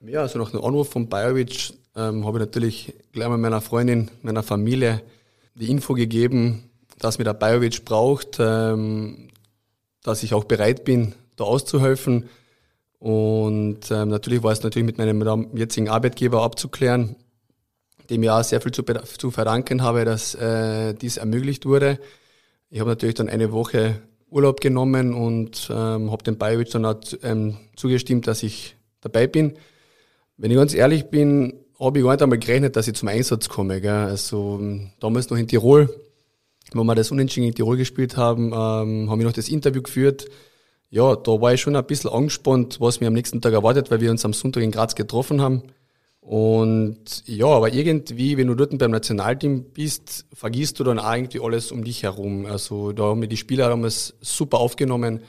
[0.00, 4.10] Ja, also nach dem Anruf von Bajovic ähm, habe ich natürlich gleich mal meiner Freundin,
[4.22, 5.02] meiner Familie
[5.54, 9.28] die Info gegeben, dass mir der Bajovic braucht, ähm,
[10.02, 12.28] dass ich auch bereit bin, da auszuhelfen.
[12.98, 17.16] Und ähm, natürlich war es natürlich mit meinem jetzigen Arbeitgeber abzuklären,
[18.08, 21.98] dem ich auch sehr viel zu, zu verdanken habe, dass äh, dies ermöglicht wurde.
[22.70, 24.00] Ich habe natürlich dann eine Woche
[24.30, 29.54] Urlaub genommen und ähm, habe dem Bajovic dann auch ähm, zugestimmt, dass ich dabei bin.
[30.38, 33.48] Wenn ich ganz ehrlich bin, habe ich gar nicht einmal gerechnet, dass ich zum Einsatz
[33.48, 33.80] komme.
[33.80, 33.90] Gell?
[33.90, 34.60] Also
[35.00, 35.88] damals noch in Tirol,
[36.72, 40.26] wo wir das Unentschieden in Tirol gespielt haben, ähm, habe ich noch das Interview geführt.
[40.90, 44.00] Ja, da war ich schon ein bisschen angespannt, was mir am nächsten Tag erwartet, weil
[44.00, 45.62] wir uns am Sonntag in Graz getroffen haben.
[46.20, 51.40] Und ja, aber irgendwie, wenn du dort beim Nationalteam bist, vergisst du dann auch irgendwie
[51.40, 52.46] alles um dich herum.
[52.46, 55.22] Also da haben mir die Spieler damals super aufgenommen,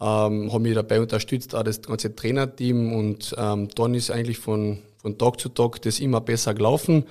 [0.00, 4.78] ähm, haben mich dabei unterstützt, auch das ganze Trainerteam und ähm, dann ist eigentlich von,
[5.02, 7.04] von Tag zu Tag das immer besser gelaufen.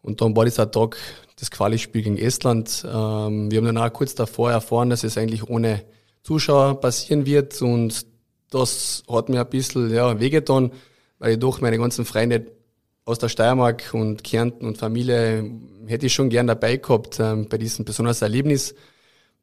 [0.00, 0.96] Und dann war dieser Tag
[1.38, 2.84] das Quali-Spiel gegen Estland.
[2.84, 5.84] Ähm, wir haben dann auch kurz davor erfahren, dass es eigentlich ohne
[6.22, 8.06] Zuschauer passieren wird und
[8.50, 10.72] das hat mir ein bisschen ja, wehgetan
[11.18, 12.46] weil ich doch meine ganzen Freunde
[13.04, 15.50] aus der Steiermark und Kärnten und Familie
[15.86, 18.74] hätte ich schon gern dabei gehabt ähm, bei diesem besonders Erlebnis.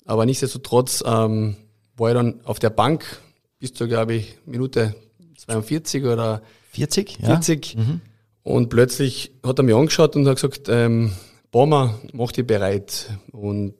[0.05, 1.57] Aber nichtsdestotrotz ähm,
[1.97, 3.21] war ich dann auf der Bank
[3.59, 4.95] bis zu, glaube ich, Minute
[5.37, 6.41] 42 oder
[6.75, 7.73] 40, 40.
[7.73, 7.81] Ja.
[7.81, 8.01] Mhm.
[8.43, 11.11] Und plötzlich hat er mich angeschaut und hat gesagt, ähm,
[11.51, 13.09] Baumer, mach dich bereit.
[13.31, 13.75] Und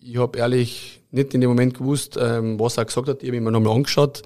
[0.00, 3.22] ich habe ehrlich nicht in dem Moment gewusst, ähm, was er gesagt hat.
[3.22, 4.22] Ich habe ihn mir nochmal angeschaut.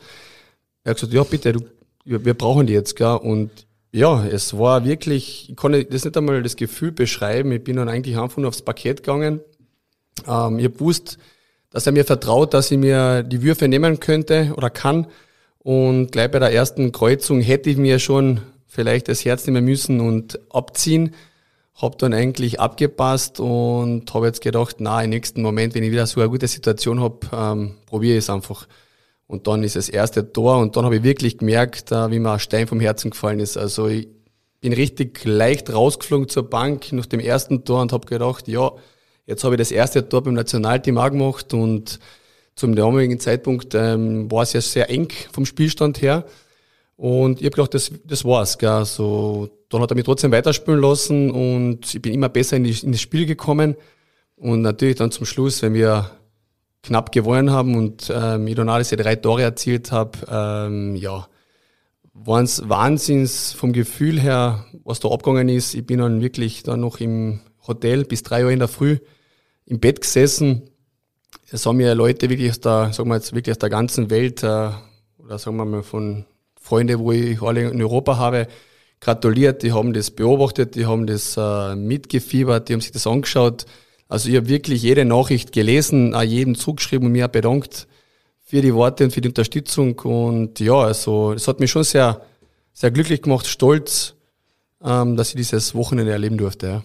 [0.84, 1.60] Er hat gesagt, ja bitte, du
[2.04, 3.18] wir, wir brauchen die jetzt, gell?
[3.22, 3.50] Und
[3.92, 7.52] ja, es war wirklich, ich konnte das nicht einmal das Gefühl beschreiben.
[7.52, 9.40] Ich bin dann eigentlich einfach nur aufs Parkett gegangen.
[10.26, 11.18] Ähm, ich habe gewusst,
[11.70, 15.06] dass er mir vertraut, dass ich mir die Würfe nehmen könnte oder kann.
[15.62, 20.00] Und gleich bei der ersten Kreuzung hätte ich mir schon vielleicht das Herz nehmen müssen
[20.00, 21.14] und abziehen.
[21.74, 26.06] Hab dann eigentlich abgepasst und habe jetzt gedacht, na, im nächsten Moment, wenn ich wieder
[26.06, 28.66] so eine gute Situation hab, ähm, probiere ich es einfach.
[29.26, 32.40] Und dann ist das erste Tor und dann habe ich wirklich gemerkt, wie mir ein
[32.40, 33.56] Stein vom Herzen gefallen ist.
[33.56, 34.08] Also ich
[34.60, 38.72] bin richtig leicht rausgeflogen zur Bank nach dem ersten Tor und habe gedacht, ja,
[39.26, 42.00] jetzt habe ich das erste Tor beim Nationalteam auch gemacht und
[42.60, 46.26] zum damaligen Zeitpunkt ähm, war es ja sehr eng vom Spielstand her.
[46.96, 48.58] Und ich habe gedacht, das, das war's.
[48.58, 48.84] Gell.
[48.84, 52.76] So, dann hat er mich trotzdem weiterspielen lassen und ich bin immer besser in, die,
[52.82, 53.76] in das Spiel gekommen.
[54.36, 56.10] Und natürlich dann zum Schluss, wenn wir
[56.82, 61.26] knapp gewonnen haben und ähm, ich dann diese drei Tore erzielt habe, ähm, ja,
[62.12, 65.74] waren es Wahnsinns vom Gefühl her, was da abgegangen ist.
[65.74, 68.98] Ich bin dann wirklich dann noch im Hotel bis drei Uhr in der Früh
[69.64, 70.69] im Bett gesessen.
[71.52, 74.44] Es haben mir Leute wirklich aus der, sagen wir jetzt wirklich aus der ganzen Welt,
[74.44, 74.70] äh,
[75.18, 76.24] oder sagen wir mal von
[76.60, 78.46] Freunde, wo ich alle in Europa habe,
[79.00, 79.64] gratuliert.
[79.64, 83.66] Die haben das beobachtet, die haben das äh, mitgefiebert, die haben sich das angeschaut.
[84.08, 87.88] Also ich habe wirklich jede Nachricht gelesen, auch jeden zugeschrieben und mir bedankt
[88.44, 89.98] für die Worte und für die Unterstützung.
[90.00, 92.20] Und ja, also es hat mich schon sehr,
[92.72, 94.14] sehr glücklich gemacht, stolz,
[94.84, 96.66] ähm, dass ich dieses Wochenende erleben durfte.
[96.66, 96.82] Ja.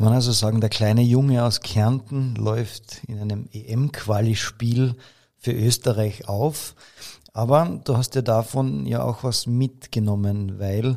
[0.00, 4.94] Kann man also sagen, der kleine Junge aus Kärnten läuft in einem EM-Quali-Spiel
[5.36, 6.74] für Österreich auf.
[7.34, 10.96] Aber du hast ja davon ja auch was mitgenommen, weil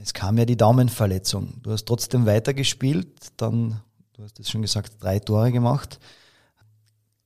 [0.00, 1.54] es kam ja die Daumenverletzung.
[1.64, 3.80] Du hast trotzdem weitergespielt, dann
[4.12, 5.98] Du hast es schon gesagt, drei Tore gemacht.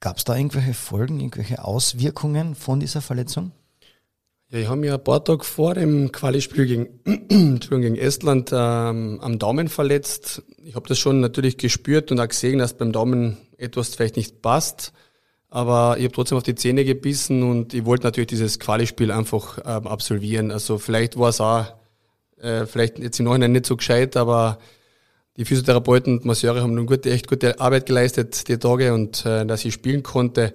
[0.01, 3.53] Gab es da irgendwelche Folgen, irgendwelche Auswirkungen von dieser Verletzung?
[4.52, 9.38] Ja, ich habe mir ein paar Tage vor dem Quali-Spiel gegen, gegen Estland ähm, am
[9.38, 10.42] Daumen verletzt.
[10.62, 14.42] Ich habe das schon natürlich gespürt und auch gesehen, dass beim Daumen etwas vielleicht nicht
[14.42, 14.92] passt.
[15.48, 19.56] Aber ich habe trotzdem auf die Zähne gebissen und ich wollte natürlich dieses Quali-Spiel einfach
[19.64, 20.50] ähm, absolvieren.
[20.50, 21.64] Also vielleicht war es auch,
[22.38, 24.58] äh, vielleicht jetzt im Nachhinein nicht so gescheit, aber
[25.38, 29.46] die Physiotherapeuten und Masseure haben eine gute, echt gute Arbeit geleistet die Tage und äh,
[29.46, 30.52] dass ich spielen konnte.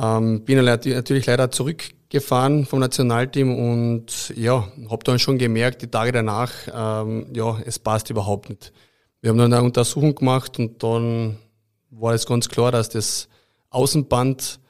[0.00, 6.12] Ähm, bin natürlich leider zurückgefahren vom Nationalteam und ja, habe dann schon gemerkt, die Tage
[6.12, 8.72] danach, ähm, ja, es passt überhaupt nicht.
[9.20, 11.38] Wir haben dann eine Untersuchung gemacht und dann
[11.90, 13.28] war es ganz klar, dass das
[13.70, 14.60] Außenband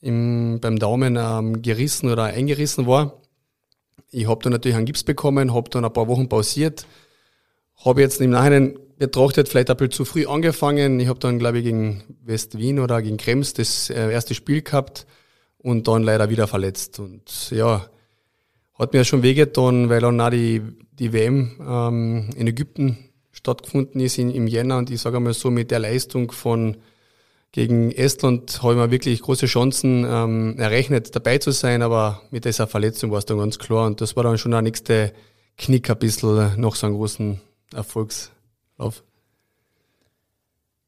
[0.00, 3.20] im, beim Daumen ähm, gerissen oder eingerissen war.
[4.10, 6.86] Ich habe dann natürlich einen Gips bekommen, habe dann ein paar Wochen pausiert,
[7.84, 10.98] habe jetzt im Nachhinein betrachtet vielleicht ein bisschen zu früh angefangen.
[11.00, 14.62] Ich habe dann, glaube ich, gegen West Wien oder gegen Krems das äh, erste Spiel
[14.62, 15.06] gehabt
[15.58, 16.98] und dann leider wieder verletzt.
[16.98, 17.86] Und ja,
[18.74, 20.62] hat mir schon wehgetan, weil dann auch die,
[20.98, 22.98] die WM ähm, in Ägypten
[23.32, 26.76] stattgefunden ist in, im Jänner und ich sage mal so mit der Leistung von
[27.52, 32.44] gegen Estland habe ich mir wirklich große Chancen ähm, errechnet, dabei zu sein, aber mit
[32.44, 35.12] dieser Verletzung war es dann ganz klar und das war dann schon der nächste
[35.56, 37.40] Knick ein bisschen nach so einem großen
[37.74, 39.04] Erfolgslauf.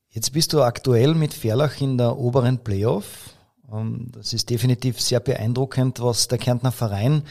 [0.08, 3.36] Jetzt bist du aktuell mit Ferlach in der oberen Playoff.
[3.72, 7.22] Ähm, das ist definitiv sehr beeindruckend, was der Kärntner Verein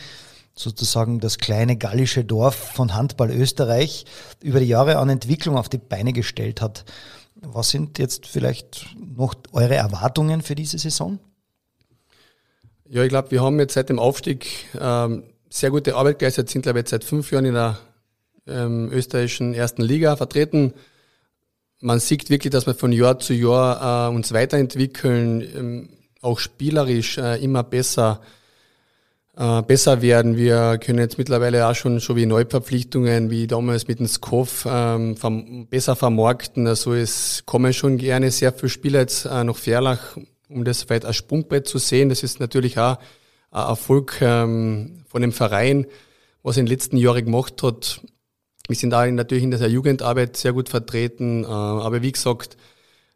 [0.55, 4.05] sozusagen das kleine gallische Dorf von Handball Österreich
[4.41, 6.85] über die Jahre an Entwicklung auf die Beine gestellt hat.
[7.35, 11.19] Was sind jetzt vielleicht noch eure Erwartungen für diese Saison?
[12.89, 16.63] Ja, ich glaube, wir haben jetzt seit dem Aufstieg ähm, sehr gute Arbeit geleistet, sind
[16.63, 17.77] glaube ich jetzt seit fünf Jahren in der
[18.49, 20.73] ähm, österreichischen ersten Liga vertreten.
[21.81, 25.89] Man sieht wirklich, dass wir von Jahr zu Jahr äh, uns weiterentwickeln, ähm,
[26.21, 28.19] auch spielerisch äh, immer besser
[29.39, 30.35] äh, besser werden.
[30.35, 35.15] Wir können jetzt mittlerweile auch schon, schon wie Neuverpflichtungen, wie damals mit dem Skov, ähm,
[35.15, 36.67] verm besser vermarkten.
[36.67, 40.17] Also es kommen schon gerne sehr viele Spieler jetzt äh, nach Ferlach,
[40.49, 42.09] um das vielleicht als Sprungbrett zu sehen.
[42.09, 42.97] Das ist natürlich auch
[43.51, 45.85] ein Erfolg ähm, von dem Verein,
[46.43, 48.01] was in den letzten Jahren gemacht hat.
[48.69, 52.55] Wir sind auch natürlich in der Jugendarbeit sehr gut vertreten, äh, aber wie gesagt,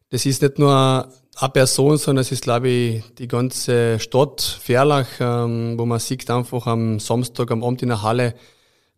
[0.10, 5.08] das ist nicht nur eine Person, sondern es ist, glaube ich, die ganze Stadt Ferlach,
[5.20, 8.34] ähm, wo man sieht einfach am Samstag, am Abend in der Halle,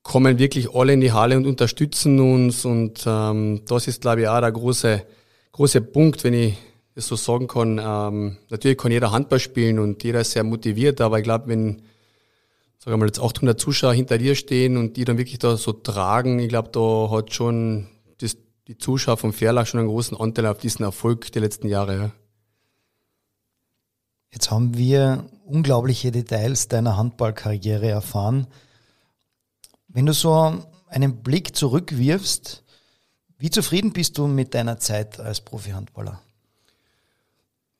[0.01, 2.63] kommen wirklich alle in die Halle und unterstützen uns.
[2.63, 5.03] Und ähm, das ist, glaube ich, auch der große,
[5.51, 6.53] große Punkt, wenn ich
[6.95, 7.81] das so sagen kann.
[7.83, 11.81] Ähm, natürlich kann jeder Handball spielen und jeder ist sehr motiviert, aber ich glaube, wenn
[12.85, 15.73] sagen wir mal, jetzt 800 Zuschauer hinter dir stehen und die dann wirklich da so
[15.73, 17.87] tragen, ich glaube, da hat schon
[18.19, 21.97] das, die Zuschauer vom Ferlach schon einen großen Anteil auf diesen Erfolg der letzten Jahre.
[21.97, 22.11] Ja.
[24.31, 28.45] Jetzt haben wir unglaubliche Details deiner Handballkarriere erfahren.
[29.87, 32.63] Wenn du so einen Blick zurückwirfst,
[33.39, 36.21] wie zufrieden bist du mit deiner Zeit als Profi-Handballer?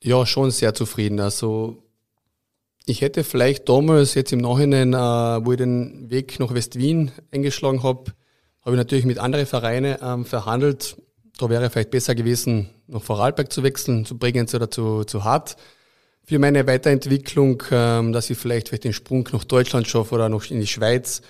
[0.02, 1.20] Ja, schon sehr zufrieden.
[1.20, 1.85] Also
[2.86, 7.82] ich hätte vielleicht damals jetzt im Nachhinein, äh, wo ich den Weg nach West-Wien eingeschlagen
[7.82, 8.12] habe,
[8.62, 10.96] habe ich natürlich mit anderen Vereinen ähm, verhandelt.
[11.38, 15.56] Da wäre vielleicht besser gewesen, nach Vorarlberg zu wechseln, zu Bregenz oder zu, zu Hart
[16.24, 20.48] für meine Weiterentwicklung, ähm, dass ich vielleicht, vielleicht den Sprung nach Deutschland schaffe oder noch
[20.50, 21.22] in die Schweiz.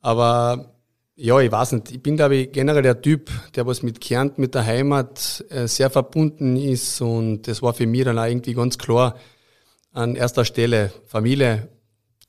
[0.00, 0.74] Aber
[1.14, 1.92] ja, ich weiß nicht.
[1.92, 5.66] Ich bin, glaube ich, generell der Typ, der was mit Kärnten, mit der Heimat äh,
[5.66, 7.00] sehr verbunden ist.
[7.00, 9.16] Und das war für mich dann auch irgendwie ganz klar
[9.92, 11.68] an erster Stelle Familie,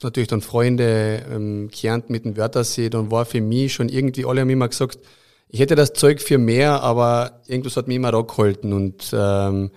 [0.01, 2.89] natürlich dann Freunde, ähm, Kärnten mit dem Wörthersee.
[2.89, 4.99] Dann war für mich schon irgendwie, alle haben immer gesagt,
[5.47, 8.73] ich hätte das Zeug für mehr, aber irgendwas hat mich immer da gehalten.
[8.73, 9.71] Und ähm,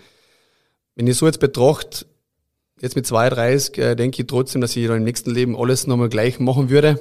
[0.94, 2.06] wenn ich so jetzt betrachte,
[2.80, 6.10] Jetzt mit 32 äh, denke ich trotzdem, dass ich dann im nächsten Leben alles nochmal
[6.10, 7.00] gleich machen würde,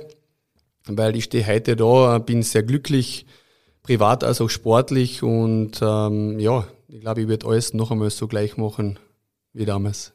[0.85, 3.25] weil ich stehe heute da, bin sehr glücklich,
[3.81, 8.27] privat als auch sportlich und ähm, ja, ich glaube, ich werde alles noch einmal so
[8.27, 8.97] gleich machen
[9.51, 10.12] wie damals.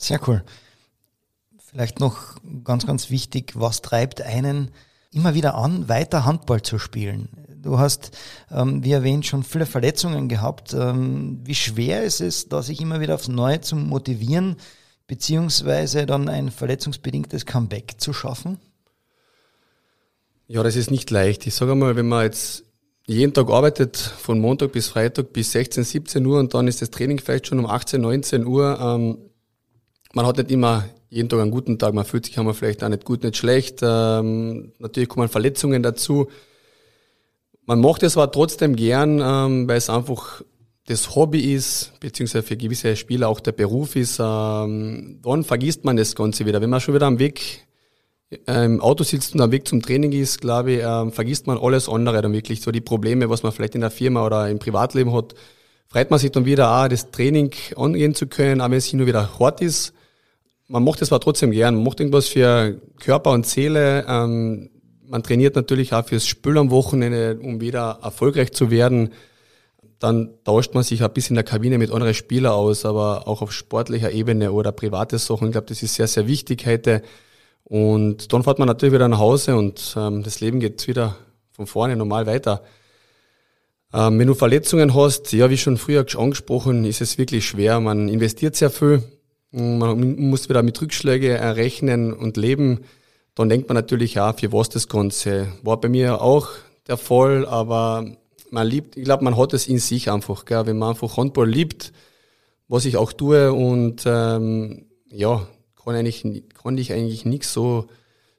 [0.00, 0.42] Sehr cool.
[1.58, 4.70] Vielleicht noch ganz, ganz wichtig, was treibt einen
[5.12, 7.28] immer wieder an, weiter Handball zu spielen?
[7.62, 8.16] Du hast,
[8.50, 10.72] ähm, wie erwähnt, schon viele Verletzungen gehabt.
[10.72, 14.56] Ähm, wie schwer ist es, da sich immer wieder aufs Neue zu motivieren,
[15.06, 18.58] beziehungsweise dann ein verletzungsbedingtes Comeback zu schaffen?
[20.48, 21.46] Ja, das ist nicht leicht.
[21.46, 22.64] Ich sage mal, wenn man jetzt
[23.06, 26.90] jeden Tag arbeitet, von Montag bis Freitag bis 16, 17 Uhr und dann ist das
[26.90, 28.78] Training vielleicht schon um 18, 19 Uhr.
[28.80, 29.29] Ähm,
[30.14, 32.88] man hat nicht immer jeden Tag einen guten Tag, man fühlt sich einmal vielleicht auch
[32.88, 33.80] nicht gut, nicht schlecht.
[33.82, 36.28] Ähm, natürlich kommen Verletzungen dazu.
[37.66, 40.42] Man macht es aber trotzdem gern, ähm, weil es einfach
[40.86, 45.96] das Hobby ist, beziehungsweise für gewisse Spieler auch der Beruf ist, ähm, dann vergisst man
[45.96, 46.60] das Ganze wieder.
[46.60, 47.66] Wenn man schon wieder am Weg
[48.30, 51.58] äh, im Auto sitzt und am Weg zum Training ist, glaube ich, ähm, vergisst man
[51.58, 52.60] alles andere dann wirklich.
[52.60, 55.34] So die Probleme, was man vielleicht in der Firma oder im Privatleben hat,
[55.86, 59.06] freut man sich dann wieder auch, das Training angehen zu können, auch wenn es nur
[59.06, 59.92] wieder hart ist.
[60.70, 61.74] Man macht es aber trotzdem gern.
[61.74, 64.04] Man macht irgendwas für Körper und Seele.
[64.08, 64.70] Ähm,
[65.06, 69.10] man trainiert natürlich auch fürs Spiel am Wochenende, um wieder erfolgreich zu werden
[70.00, 73.42] dann tauscht man sich ein bisschen in der Kabine mit anderen Spielern aus, aber auch
[73.42, 75.48] auf sportlicher Ebene oder private Sachen.
[75.48, 77.02] Ich glaube, das ist sehr, sehr wichtig heute.
[77.64, 81.16] Und dann fährt man natürlich wieder nach Hause und ähm, das Leben geht wieder
[81.52, 82.62] von vorne normal weiter.
[83.92, 87.78] Ähm, wenn du Verletzungen hast, ja, wie schon früher angesprochen, ist es wirklich schwer.
[87.78, 89.02] Man investiert sehr viel,
[89.52, 92.84] man muss wieder mit Rückschlägen rechnen und leben.
[93.34, 95.48] Dann denkt man natürlich auch, für was das Ganze.
[95.62, 96.48] War bei mir auch
[96.86, 98.04] der Fall, aber
[98.50, 100.66] man liebt, ich glaube, man hat es in sich einfach, gell?
[100.66, 101.92] wenn man einfach Handball liebt,
[102.68, 105.46] was ich auch tue und ähm, ja,
[105.82, 106.24] kann, eigentlich,
[106.62, 107.86] kann dich eigentlich nichts so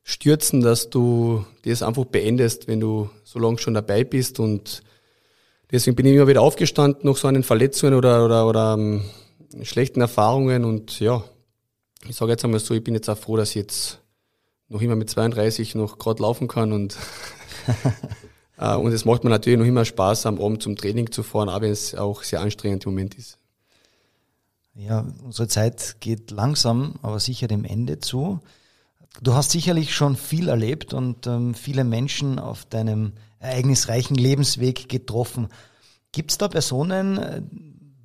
[0.04, 4.82] stürzen, dass du das einfach beendest, wenn du so lange schon dabei bist und
[5.72, 9.04] deswegen bin ich immer wieder aufgestanden nach so einen Verletzungen oder, oder, oder ähm,
[9.64, 11.24] schlechten Erfahrungen und ja,
[12.08, 14.00] ich sage jetzt einmal so, ich bin jetzt auch froh, dass ich jetzt
[14.68, 16.98] noch immer mit 32 noch gerade laufen kann und
[18.58, 21.50] äh, und es macht mir natürlich noch immer Spaß, am Abend zum Training zu fahren,
[21.50, 23.38] auch wenn es auch sehr anstrengend im Moment ist.
[24.74, 28.40] Ja, unsere Zeit geht langsam, aber sicher dem Ende zu.
[29.22, 35.50] Du hast sicherlich schon viel erlebt und ähm, viele Menschen auf deinem ereignisreichen Lebensweg getroffen.
[36.14, 37.42] Gibt es da Personen, äh,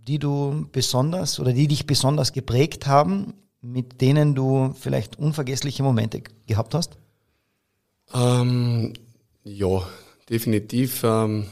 [0.07, 6.23] die du besonders oder die dich besonders geprägt haben, mit denen du vielleicht unvergessliche Momente
[6.47, 6.99] gehabt hast?
[8.15, 8.93] Ähm,
[9.45, 9.83] ja,
[10.31, 11.03] definitiv.
[11.03, 11.47] Ähm,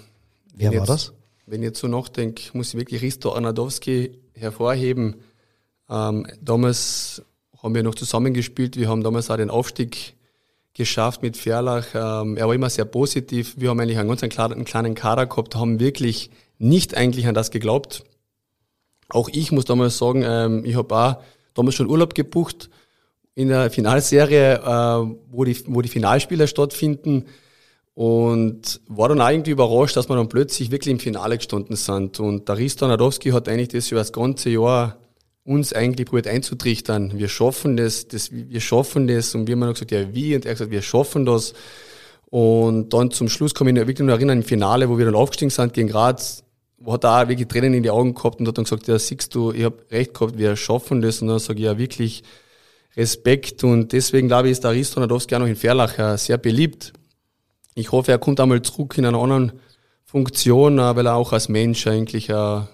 [0.54, 1.12] Wer war jetzt, das?
[1.46, 5.16] Wenn ich jetzt so nachdenke, muss ich wirklich Risto Anadowski hervorheben.
[5.90, 7.22] Ähm, damals
[7.62, 8.76] haben wir noch zusammengespielt.
[8.76, 10.14] Wir haben damals auch den Aufstieg
[10.74, 11.86] geschafft mit Ferlach.
[11.94, 13.54] Ähm, er war immer sehr positiv.
[13.58, 17.50] Wir haben eigentlich einen ganz einen kleinen Kader gehabt, haben wirklich nicht eigentlich an das
[17.50, 18.04] geglaubt.
[19.08, 21.16] Auch ich muss damals sagen, ähm, ich habe auch
[21.54, 22.70] damals schon Urlaub gebucht
[23.34, 27.26] in der Finalserie, äh, wo, die, wo die Finalspiele stattfinden.
[27.94, 32.18] Und war dann auch irgendwie überrascht, dass wir dann plötzlich wirklich im Finale gestanden sind.
[32.18, 34.98] Und der Risto Nadowski hat eigentlich das über das ganze Jahr
[35.44, 37.18] uns eigentlich probiert einzutrichtern.
[37.18, 39.34] Wir schaffen das, das, wir schaffen das.
[39.34, 40.34] Und wir haben dann gesagt, ja, wie?
[40.34, 41.54] Und er hat gesagt, wir schaffen das.
[42.30, 45.14] Und dann zum Schluss kann ich mich wirklich nur erinnern, im Finale, wo wir dann
[45.14, 46.43] aufgestiegen sind gegen Graz,
[46.86, 49.52] hat auch wirklich Tränen in die Augen gehabt und hat dann gesagt, ja, siehst du,
[49.52, 51.22] ich habe recht gehabt, wir schaffen das.
[51.22, 52.22] Und dann sage ich, ja, wirklich
[52.96, 53.64] Respekt.
[53.64, 56.92] Und deswegen glaube ich, ist der Risto Nadowski auch noch in Verlach sehr beliebt
[57.74, 59.52] ich hoffe, er kommt einmal zurück in einer anderen
[60.04, 62.68] Funktion, äh, weil er auch als Mensch eigentlich ein,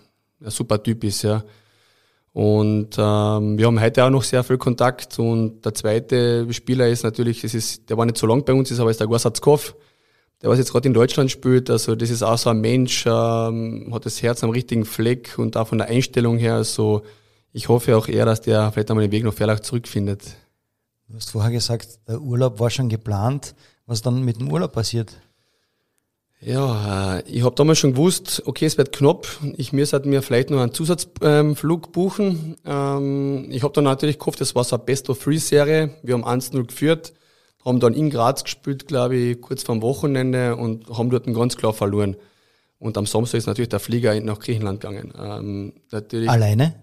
[0.44, 1.42] ein super Typ ist, ja.
[2.32, 5.18] Und ähm, wir haben heute auch noch sehr viel Kontakt.
[5.18, 8.70] Und der zweite Spieler ist natürlich, das ist, der war nicht so lang bei uns,
[8.70, 9.74] ist aber ist der Gorsatzkov,
[10.42, 11.70] der was jetzt gerade in Deutschland spielt.
[11.70, 15.56] Also das ist auch so ein Mensch, ähm, hat das Herz am richtigen Fleck und
[15.56, 16.64] auch von der Einstellung her.
[16.64, 17.02] So,
[17.52, 20.36] ich hoffe auch eher, dass der vielleicht einmal den Weg nach Verlach zurückfindet.
[21.08, 23.54] Du hast vorher gesagt, der Urlaub war schon geplant.
[23.86, 25.16] Was dann mit dem Urlaub passiert?
[26.40, 29.26] Ja, äh, ich habe damals schon gewusst, okay, es wird knapp.
[29.56, 32.56] Ich müsste mir vielleicht noch einen Zusatzflug ähm, buchen.
[32.64, 35.90] Ähm, ich habe dann natürlich gehofft, das war so eine Best-of-Three-Serie.
[36.02, 37.12] Wir haben 1-0 geführt,
[37.64, 41.56] haben dann in Graz gespielt, glaube ich, kurz vor dem Wochenende und haben dort ganz
[41.56, 42.16] klar verloren.
[42.78, 45.12] Und am Samstag ist natürlich der Flieger nach Griechenland gegangen.
[45.18, 46.74] Ähm, natürlich, Alleine?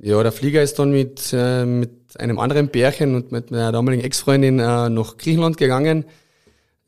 [0.00, 4.04] Ja, der Flieger ist dann mit, äh, mit einem anderen Bärchen und mit meiner damaligen
[4.04, 6.04] Ex-Freundin äh, nach Griechenland gegangen.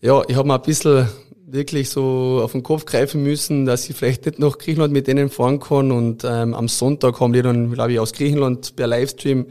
[0.00, 1.08] Ja, ich habe mir ein bisschen
[1.46, 5.30] wirklich so auf den Kopf greifen müssen, dass ich vielleicht nicht nach Griechenland mit denen
[5.30, 5.92] fahren kann.
[5.92, 9.46] Und ähm, am Sonntag haben die dann, glaube ich, aus Griechenland per Livestream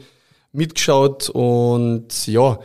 [0.51, 1.29] mitgeschaut.
[1.29, 2.59] Und ja,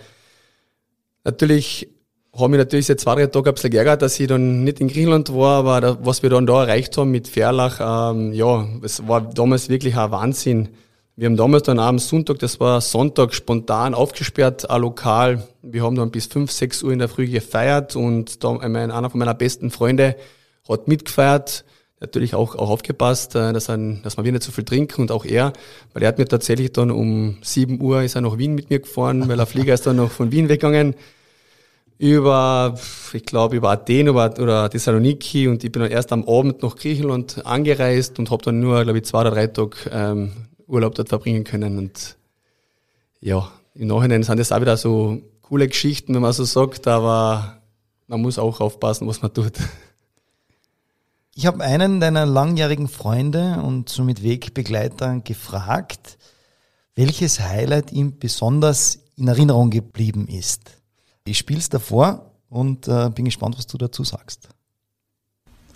[1.29, 1.89] natürlich
[2.37, 4.89] haben mich natürlich seit zwei, drei Tagen ein bisschen geärgert, dass ich dann nicht in
[4.89, 9.07] Griechenland war, aber da, was wir dann da erreicht haben mit Ferlach, ähm, ja, es
[9.09, 10.69] war damals wirklich ein Wahnsinn.
[11.17, 15.49] Wir haben damals dann am Sonntag, das war Sonntag, spontan aufgesperrt, ein Lokal.
[15.63, 19.11] Wir haben dann bis fünf, sechs Uhr in der Früh gefeiert und da, mein, einer
[19.11, 20.17] von meiner besten Freunde
[20.69, 21.65] hat mitgefeiert.
[22.01, 25.25] Natürlich auch, auch aufgepasst, äh, dass, ein, dass wir nicht so viel trinken und auch
[25.25, 25.53] er,
[25.93, 28.79] weil er hat mir tatsächlich dann um sieben Uhr ist er nach Wien mit mir
[28.79, 30.95] gefahren, weil der Flieger ist dann noch von Wien weggegangen
[31.99, 32.79] über,
[33.13, 36.77] ich glaube, über Athen oder, oder Thessaloniki und ich bin dann erst am Abend nach
[36.77, 40.33] Griechenland angereist und habe dann nur, glaube ich, zwei oder drei Tage ähm,
[40.69, 41.77] Urlaub dort verbringen können.
[41.77, 42.17] Und
[43.21, 47.59] ja, im Nachhinein sind das auch wieder so coole Geschichten, wenn man so sagt, aber
[48.07, 49.55] man muss auch aufpassen, was man tut.
[51.35, 56.19] Ich habe einen deiner langjährigen Freunde und somit Wegbegleiter gefragt,
[56.95, 60.78] welches Highlight ihm besonders in Erinnerung geblieben ist.
[61.29, 64.49] Ich spiele es davor und äh, bin gespannt, was du dazu sagst.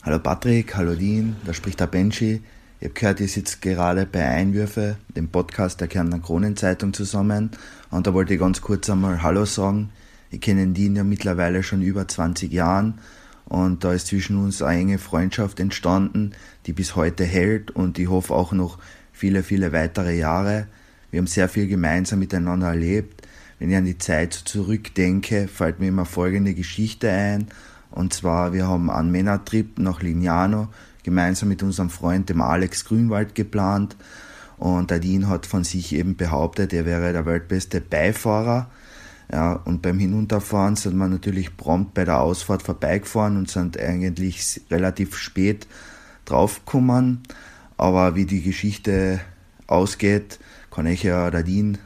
[0.03, 2.41] Hallo Patrick, hallo Dean, da spricht der Benji.
[2.81, 7.51] Ich habe gehört, ihr sitzt gerade bei Einwürfe, dem Podcast der Kärntner Kronenzeitung zusammen.
[7.91, 9.91] Und da wollte ich ganz kurz einmal Hallo sagen.
[10.31, 13.01] Ich kenne Dean ja mittlerweile schon über 20 Jahren
[13.45, 16.33] und da ist zwischen uns eine enge Freundschaft entstanden,
[16.65, 18.79] die bis heute hält und ich hoffe auch noch
[19.13, 20.67] viele, viele weitere Jahre.
[21.11, 23.22] Wir haben sehr viel gemeinsam miteinander erlebt
[23.63, 27.47] wenn ich an die Zeit zurückdenke, fällt mir immer folgende Geschichte ein.
[27.93, 30.67] Und zwar, wir haben einen Männertrip nach Lignano
[31.05, 33.95] gemeinsam mit unserem Freund, dem Alex Grünwald, geplant.
[34.59, 38.69] Und der Dean hat von sich eben behauptet, er wäre der weltbeste Beifahrer.
[39.31, 44.61] Ja, und beim Hinunterfahren sind wir natürlich prompt bei der Ausfahrt vorbeigefahren und sind eigentlich
[44.73, 45.69] relativ spät
[46.25, 47.21] draufgekommen.
[47.77, 49.21] Aber wie die Geschichte
[49.69, 50.41] ausgeht,
[50.73, 51.79] kann ich ja der Dean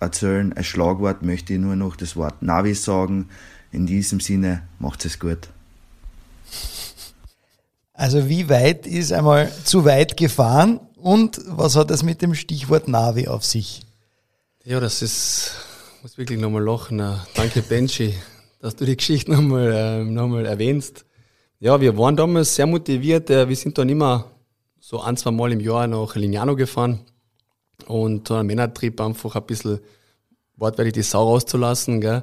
[0.00, 0.52] erzählen.
[0.52, 3.28] Als Schlagwort möchte ich nur noch das Wort Navi sagen.
[3.72, 5.48] In diesem Sinne, macht es gut.
[7.92, 12.88] Also wie weit ist einmal zu weit gefahren und was hat es mit dem Stichwort
[12.88, 13.82] Navi auf sich?
[14.64, 15.52] Ja, das ist,
[16.02, 17.02] muss wirklich nochmal lachen.
[17.34, 18.14] Danke Benji,
[18.60, 21.04] dass du die Geschichte nochmal äh, noch erwähnst.
[21.60, 23.30] Ja, wir waren damals sehr motiviert.
[23.30, 24.30] Äh, wir sind dann immer
[24.80, 27.00] so ein, zwei Mal im Jahr nach Lignano gefahren
[27.86, 29.80] und so einen Männertrip einfach ein bisschen
[30.56, 32.00] wortwörtlich die Sau rauszulassen.
[32.00, 32.22] Gell.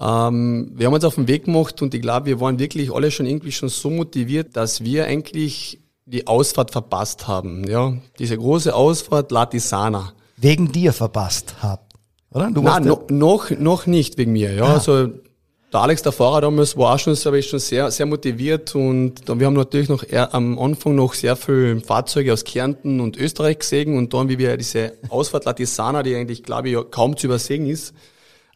[0.00, 3.10] Ähm, wir haben uns auf den Weg gemacht und ich glaube, wir waren wirklich alle
[3.10, 7.64] schon irgendwie schon so motiviert, dass wir eigentlich die Ausfahrt verpasst haben.
[7.68, 10.12] Ja, diese große Ausfahrt Latisana.
[10.36, 11.92] Wegen dir verpasst habt,
[12.30, 12.50] oder?
[12.50, 14.52] Du Nein, no, noch, noch nicht wegen mir.
[14.54, 14.74] Ja, ah.
[14.74, 15.08] also
[15.72, 19.46] der Alex, der Fahrer damals, war auch schon, ich, schon sehr, sehr motiviert und wir
[19.46, 24.12] haben natürlich noch am Anfang noch sehr viele Fahrzeuge aus Kärnten und Österreich gesehen und
[24.12, 27.94] dann, wie wir diese Ausfahrt Latisana, die eigentlich, glaube ich, kaum zu übersehen ist,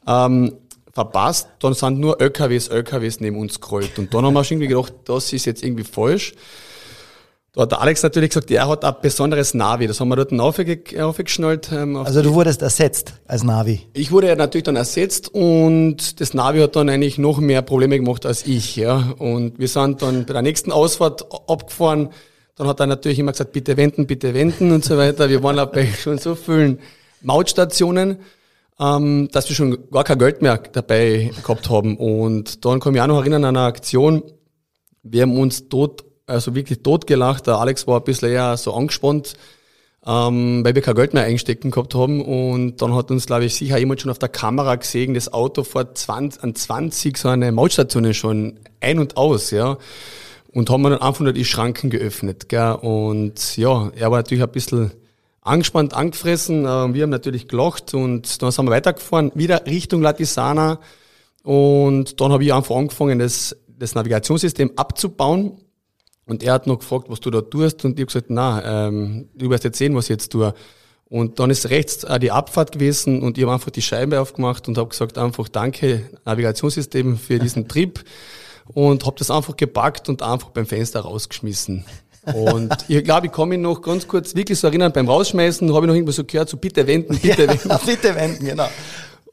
[0.06, 0.52] ähm,
[0.92, 3.98] verpasst, dann sind nur LKWs, LKWs neben uns gerollt.
[3.98, 6.34] Und dann haben wir schon irgendwie gedacht, das ist jetzt irgendwie falsch.
[7.56, 9.86] Da hat der Alex natürlich gesagt, er hat ein besonderes Navi.
[9.86, 11.72] Das haben wir dort aufgeschnallt.
[11.72, 13.80] Ähm, auf also du wurdest ersetzt als Navi?
[13.94, 18.26] Ich wurde natürlich dann ersetzt und das Navi hat dann eigentlich noch mehr Probleme gemacht
[18.26, 18.76] als ich.
[18.76, 19.14] Ja.
[19.16, 22.10] Und wir sind dann bei der nächsten Ausfahrt abgefahren.
[22.56, 25.30] Dann hat er natürlich immer gesagt, bitte wenden, bitte wenden und so weiter.
[25.30, 26.78] Wir waren bei schon so vielen
[27.22, 28.18] Mautstationen
[28.78, 31.96] ähm, dass wir schon gar kein Geld mehr dabei gehabt haben.
[31.96, 34.22] Und dann kann ich mich auch noch erinnern an eine Aktion.
[35.02, 37.46] Wir haben uns tot, also wirklich tot gelacht.
[37.46, 39.34] Der Alex war ein bisschen eher so angespannt,
[40.04, 42.24] ähm, weil wir kein Geld mehr einstecken gehabt haben.
[42.24, 45.64] Und dann hat uns, glaube ich, sicher jemand schon auf der Kamera gesehen, das Auto
[45.64, 49.78] vor 20, an 20 so eine Mautstationen schon ein und aus, ja.
[50.52, 52.72] Und haben wir dann einfach nur die Schranken geöffnet, gell.
[52.72, 54.92] Und ja, er war natürlich ein bisschen
[55.42, 56.64] angespannt angefressen.
[56.64, 60.80] Äh, wir haben natürlich gelacht und dann sind wir weitergefahren, wieder Richtung Latisana.
[61.42, 65.58] Und dann habe ich einfach angefangen, das, das Navigationssystem abzubauen.
[66.26, 67.84] Und er hat noch gefragt, was du da tust.
[67.84, 70.52] Und ich habe gesagt, na, ähm, du wirst jetzt sehen, was ich jetzt tue.
[71.08, 74.66] Und dann ist rechts äh, die Abfahrt gewesen und ich habe einfach die Scheibe aufgemacht
[74.66, 78.02] und habe gesagt, einfach danke Navigationssystem für diesen Trip.
[78.66, 81.84] Und habe das einfach gepackt und einfach beim Fenster rausgeschmissen.
[82.34, 85.86] Und ich glaube, ich kann mich noch ganz kurz wirklich so erinnern, beim Rausschmeißen habe
[85.86, 87.70] ich noch irgendwas so gehört, so bitte wenden, bitte ja, wenden.
[87.86, 88.68] bitte wenden, genau.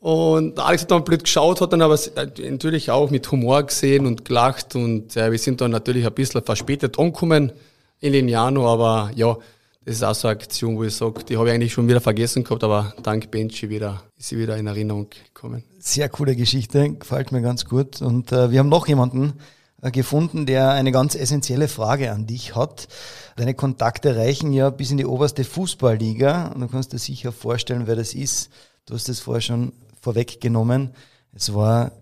[0.04, 1.98] Und Alex hat dann blöd geschaut, hat dann aber
[2.38, 6.44] natürlich auch mit Humor gesehen und gelacht und äh, wir sind dann natürlich ein bisschen
[6.44, 7.54] verspätet angekommen
[8.02, 9.38] in Lignano, aber ja,
[9.86, 12.02] das ist auch so eine Aktion, wo ich sage, die habe ich eigentlich schon wieder
[12.02, 15.64] vergessen gehabt, aber dank Benji wieder, ist sie wieder in Erinnerung gekommen.
[15.80, 18.02] Sehr coole Geschichte, gefällt mir ganz gut.
[18.02, 19.36] Und äh, wir haben noch jemanden,
[19.82, 22.90] äh, gefunden, der eine ganz essentielle Frage an dich hat.
[23.38, 27.84] Deine Kontakte reichen ja bis in die oberste Fußballliga und du kannst dir sicher vorstellen,
[27.86, 28.50] wer das ist.
[28.86, 29.72] Du hast es vorher schon
[30.04, 30.94] vorweggenommen.
[31.34, 31.94] Es war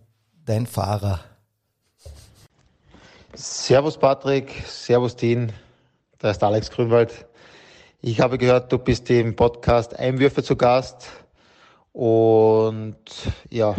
[0.44, 1.20] dein Fahrer.
[3.36, 5.54] Servus Patrick, Servus Dean,
[6.18, 7.28] da ist Alex Grünwald.
[8.02, 11.10] Ich habe gehört, du bist im Podcast Einwürfe zu Gast
[11.94, 12.98] und
[13.52, 13.76] ja,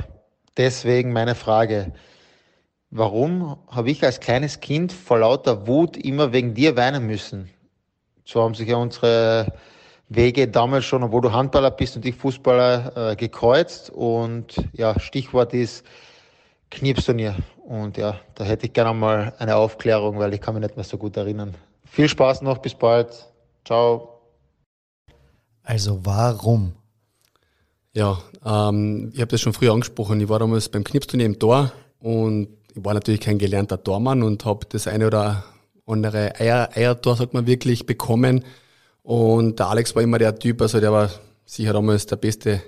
[0.56, 1.92] deswegen meine Frage.
[2.90, 7.50] Warum habe ich als kleines Kind vor lauter Wut immer wegen dir weinen müssen?
[8.24, 9.52] So haben sich ja unsere
[10.14, 13.90] Wege damals schon, obwohl du Handballer bist und ich Fußballer, äh, gekreuzt.
[13.90, 15.84] Und ja, Stichwort ist
[16.70, 17.36] Knirpsturnier.
[17.64, 20.84] Und ja, da hätte ich gerne mal eine Aufklärung, weil ich kann mich nicht mehr
[20.84, 21.54] so gut erinnern.
[21.84, 23.28] Viel Spaß noch, bis bald.
[23.64, 24.20] Ciao.
[25.62, 26.72] Also warum?
[27.94, 30.20] Ja, ähm, ich habe das schon früher angesprochen.
[30.20, 34.44] Ich war damals beim Knipsturnier im Tor und ich war natürlich kein gelernter Tormann und
[34.44, 35.44] habe das eine oder
[35.86, 38.44] andere Eier, Eiertor, sagt man wirklich, bekommen.
[39.02, 41.10] Und der Alex war immer der Typ, also der war
[41.44, 42.62] sicher damals der beste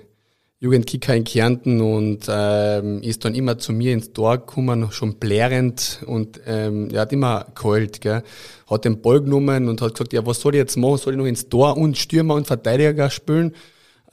[0.59, 5.99] Jugendkicker in Kärnten und ähm, ist dann immer zu mir ins Tor gekommen, schon blärend
[6.05, 8.23] und ähm, er hat immer geheult, gell.
[8.67, 10.97] hat den Ball genommen und hat gesagt, ja, was soll ich jetzt machen?
[10.97, 13.53] Soll ich noch ins Tor und Stürmer und Verteidiger spielen?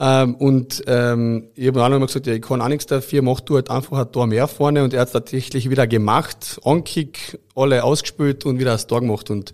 [0.00, 3.40] Ähm, und ähm, ich habe dann immer gesagt, ja, ich kann auch nichts dafür, mach
[3.40, 7.38] du halt einfach ein Tor mehr vorne und er hat es tatsächlich wieder gemacht, Ankick,
[7.54, 9.52] alle ausgespielt und wieder das Tor gemacht und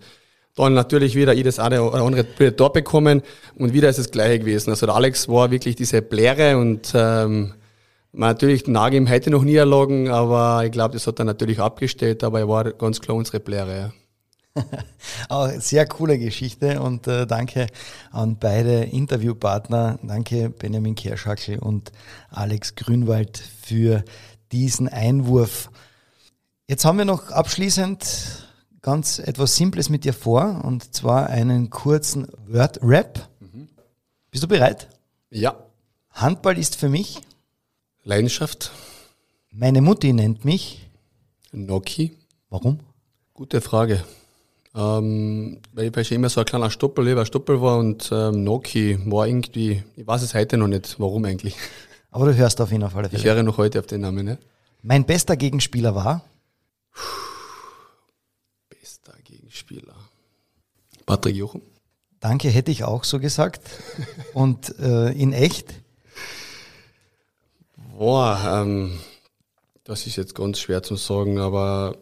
[0.65, 3.21] dann natürlich wieder jedes eine oder andere Tor bekommen
[3.55, 4.69] und wieder ist das gleiche gewesen.
[4.69, 7.53] Also der Alex war wirklich diese Bläre und ähm,
[8.11, 12.23] Natürlich nage ihm heute noch nie erlogen, aber ich glaube, das hat er natürlich abgestellt,
[12.23, 13.91] aber er war ganz klar unsere Player.
[14.57, 15.59] Ja.
[15.59, 17.67] Sehr coole Geschichte und äh, danke
[18.11, 19.99] an beide Interviewpartner.
[20.01, 21.91] Danke Benjamin Kerschackel und
[22.31, 24.03] Alex Grünwald für
[24.51, 25.69] diesen Einwurf.
[26.67, 28.48] Jetzt haben wir noch abschließend
[28.89, 33.29] ganz etwas Simples mit dir vor und zwar einen kurzen Word-Rap.
[33.39, 33.67] Mhm.
[34.31, 34.87] Bist du bereit?
[35.29, 35.63] Ja.
[36.09, 37.21] Handball ist für mich
[38.03, 38.71] Leidenschaft.
[39.51, 40.89] Meine Mutti nennt mich
[41.51, 42.17] Noki.
[42.49, 42.79] Warum?
[43.35, 44.03] Gute Frage.
[44.73, 49.27] Ähm, weil ich immer so ein kleiner Stoppel, war Stoppel war und ähm, Noki war
[49.27, 51.55] irgendwie, ich weiß es heute noch nicht, warum eigentlich.
[52.09, 53.19] Aber du hörst auf ihn auf alle Fälle.
[53.19, 54.25] Ich höre noch heute auf den Namen.
[54.25, 54.39] Ne?
[54.81, 56.23] Mein bester Gegenspieler war?
[58.69, 59.95] Bester Gegenspieler.
[61.09, 61.63] Patrick Jochum.
[62.19, 63.67] Danke, hätte ich auch so gesagt.
[64.35, 65.73] Und äh, in echt?
[67.97, 68.99] Boah, ähm,
[69.83, 71.97] das ist jetzt ganz schwer zu sagen, aber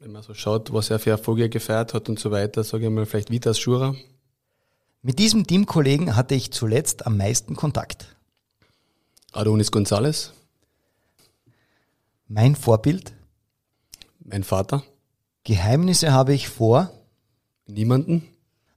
[0.00, 2.90] wenn man so schaut, was er für Erfolge gefeiert hat und so weiter, sage ich
[2.90, 3.94] mal vielleicht Vitas Schura.
[5.00, 8.16] Mit diesem Teamkollegen hatte ich zuletzt am meisten Kontakt.
[9.30, 10.30] Adonis González.
[12.26, 13.12] Mein Vorbild?
[14.18, 14.82] Mein Vater.
[15.44, 16.90] Geheimnisse habe ich vor?
[17.68, 18.26] Niemanden.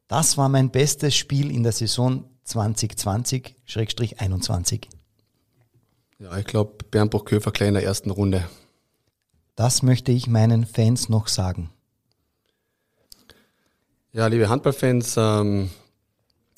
[0.07, 4.83] Das war mein bestes Spiel in der Saison 2020-21.
[6.19, 8.47] Ja, ich glaube, Bernbruch Köfer gleich in der ersten Runde.
[9.55, 11.69] Das möchte ich meinen Fans noch sagen.
[14.11, 15.69] Ja, liebe Handballfans, ähm,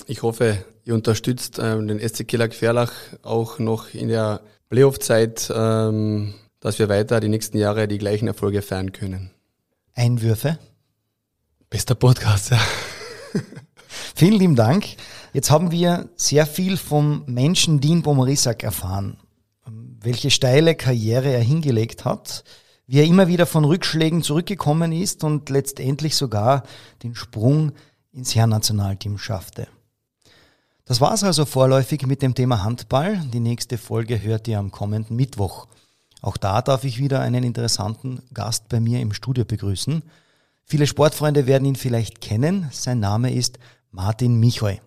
[0.06, 2.92] ich hoffe, ihr unterstützt ähm, den SC Killer Gefährlach
[3.22, 8.62] auch noch in der Playoff-Zeit, ähm, dass wir weiter die nächsten Jahre die gleichen Erfolge
[8.62, 9.30] feiern können.
[9.94, 10.58] Einwürfe?
[11.70, 12.60] Bester Podcast, ja.
[14.14, 14.86] Vielen lieben Dank.
[15.32, 19.18] Jetzt haben wir sehr viel vom Menschen Dean Bomorisak erfahren.
[20.00, 22.44] Welche steile Karriere er hingelegt hat,
[22.86, 26.62] wie er immer wieder von Rückschlägen zurückgekommen ist und letztendlich sogar
[27.02, 27.72] den Sprung
[28.12, 29.68] ins Herrennationalteam schaffte.
[30.84, 33.20] Das war's also vorläufig mit dem Thema Handball.
[33.32, 35.66] Die nächste Folge hört ihr am kommenden Mittwoch.
[36.22, 40.02] Auch da darf ich wieder einen interessanten Gast bei mir im Studio begrüßen.
[40.68, 42.68] Viele Sportfreunde werden ihn vielleicht kennen.
[42.72, 43.60] Sein Name ist
[43.92, 44.80] Martin Michoy.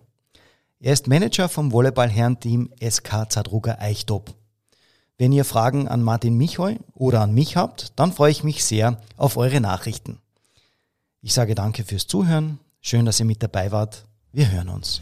[0.78, 4.34] Er ist Manager vom Volleyballherrenteam SK Zadruga Eichtop.
[5.16, 9.00] Wenn ihr Fragen an Martin Michoy oder an mich habt, dann freue ich mich sehr
[9.16, 10.18] auf eure Nachrichten.
[11.22, 12.58] Ich sage danke fürs Zuhören.
[12.82, 14.04] Schön, dass ihr mit dabei wart.
[14.32, 15.00] Wir hören uns.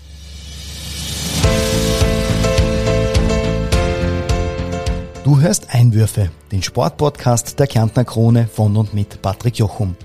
[5.24, 9.96] Du hörst Einwürfe, den Sportpodcast der Kärntner Krone von und mit Patrick Jochum.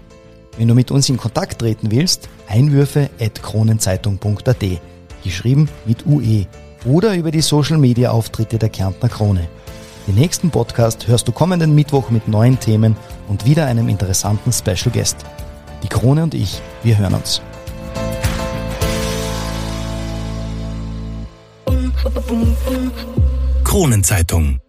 [0.58, 4.64] Wenn du mit uns in Kontakt treten willst, einwürfe.kronenzeitung.at,
[5.24, 6.46] geschrieben mit UE
[6.86, 9.50] oder über die Social Media Auftritte der Kärntner Krone.
[10.06, 12.98] Den nächsten Podcast hörst du kommenden Mittwoch mit neuen Themen
[13.30, 15.18] und wieder einem interessanten Special Guest.
[15.82, 17.42] Die Krone und ich, wir hören uns.
[23.64, 24.60] Kronenzeitung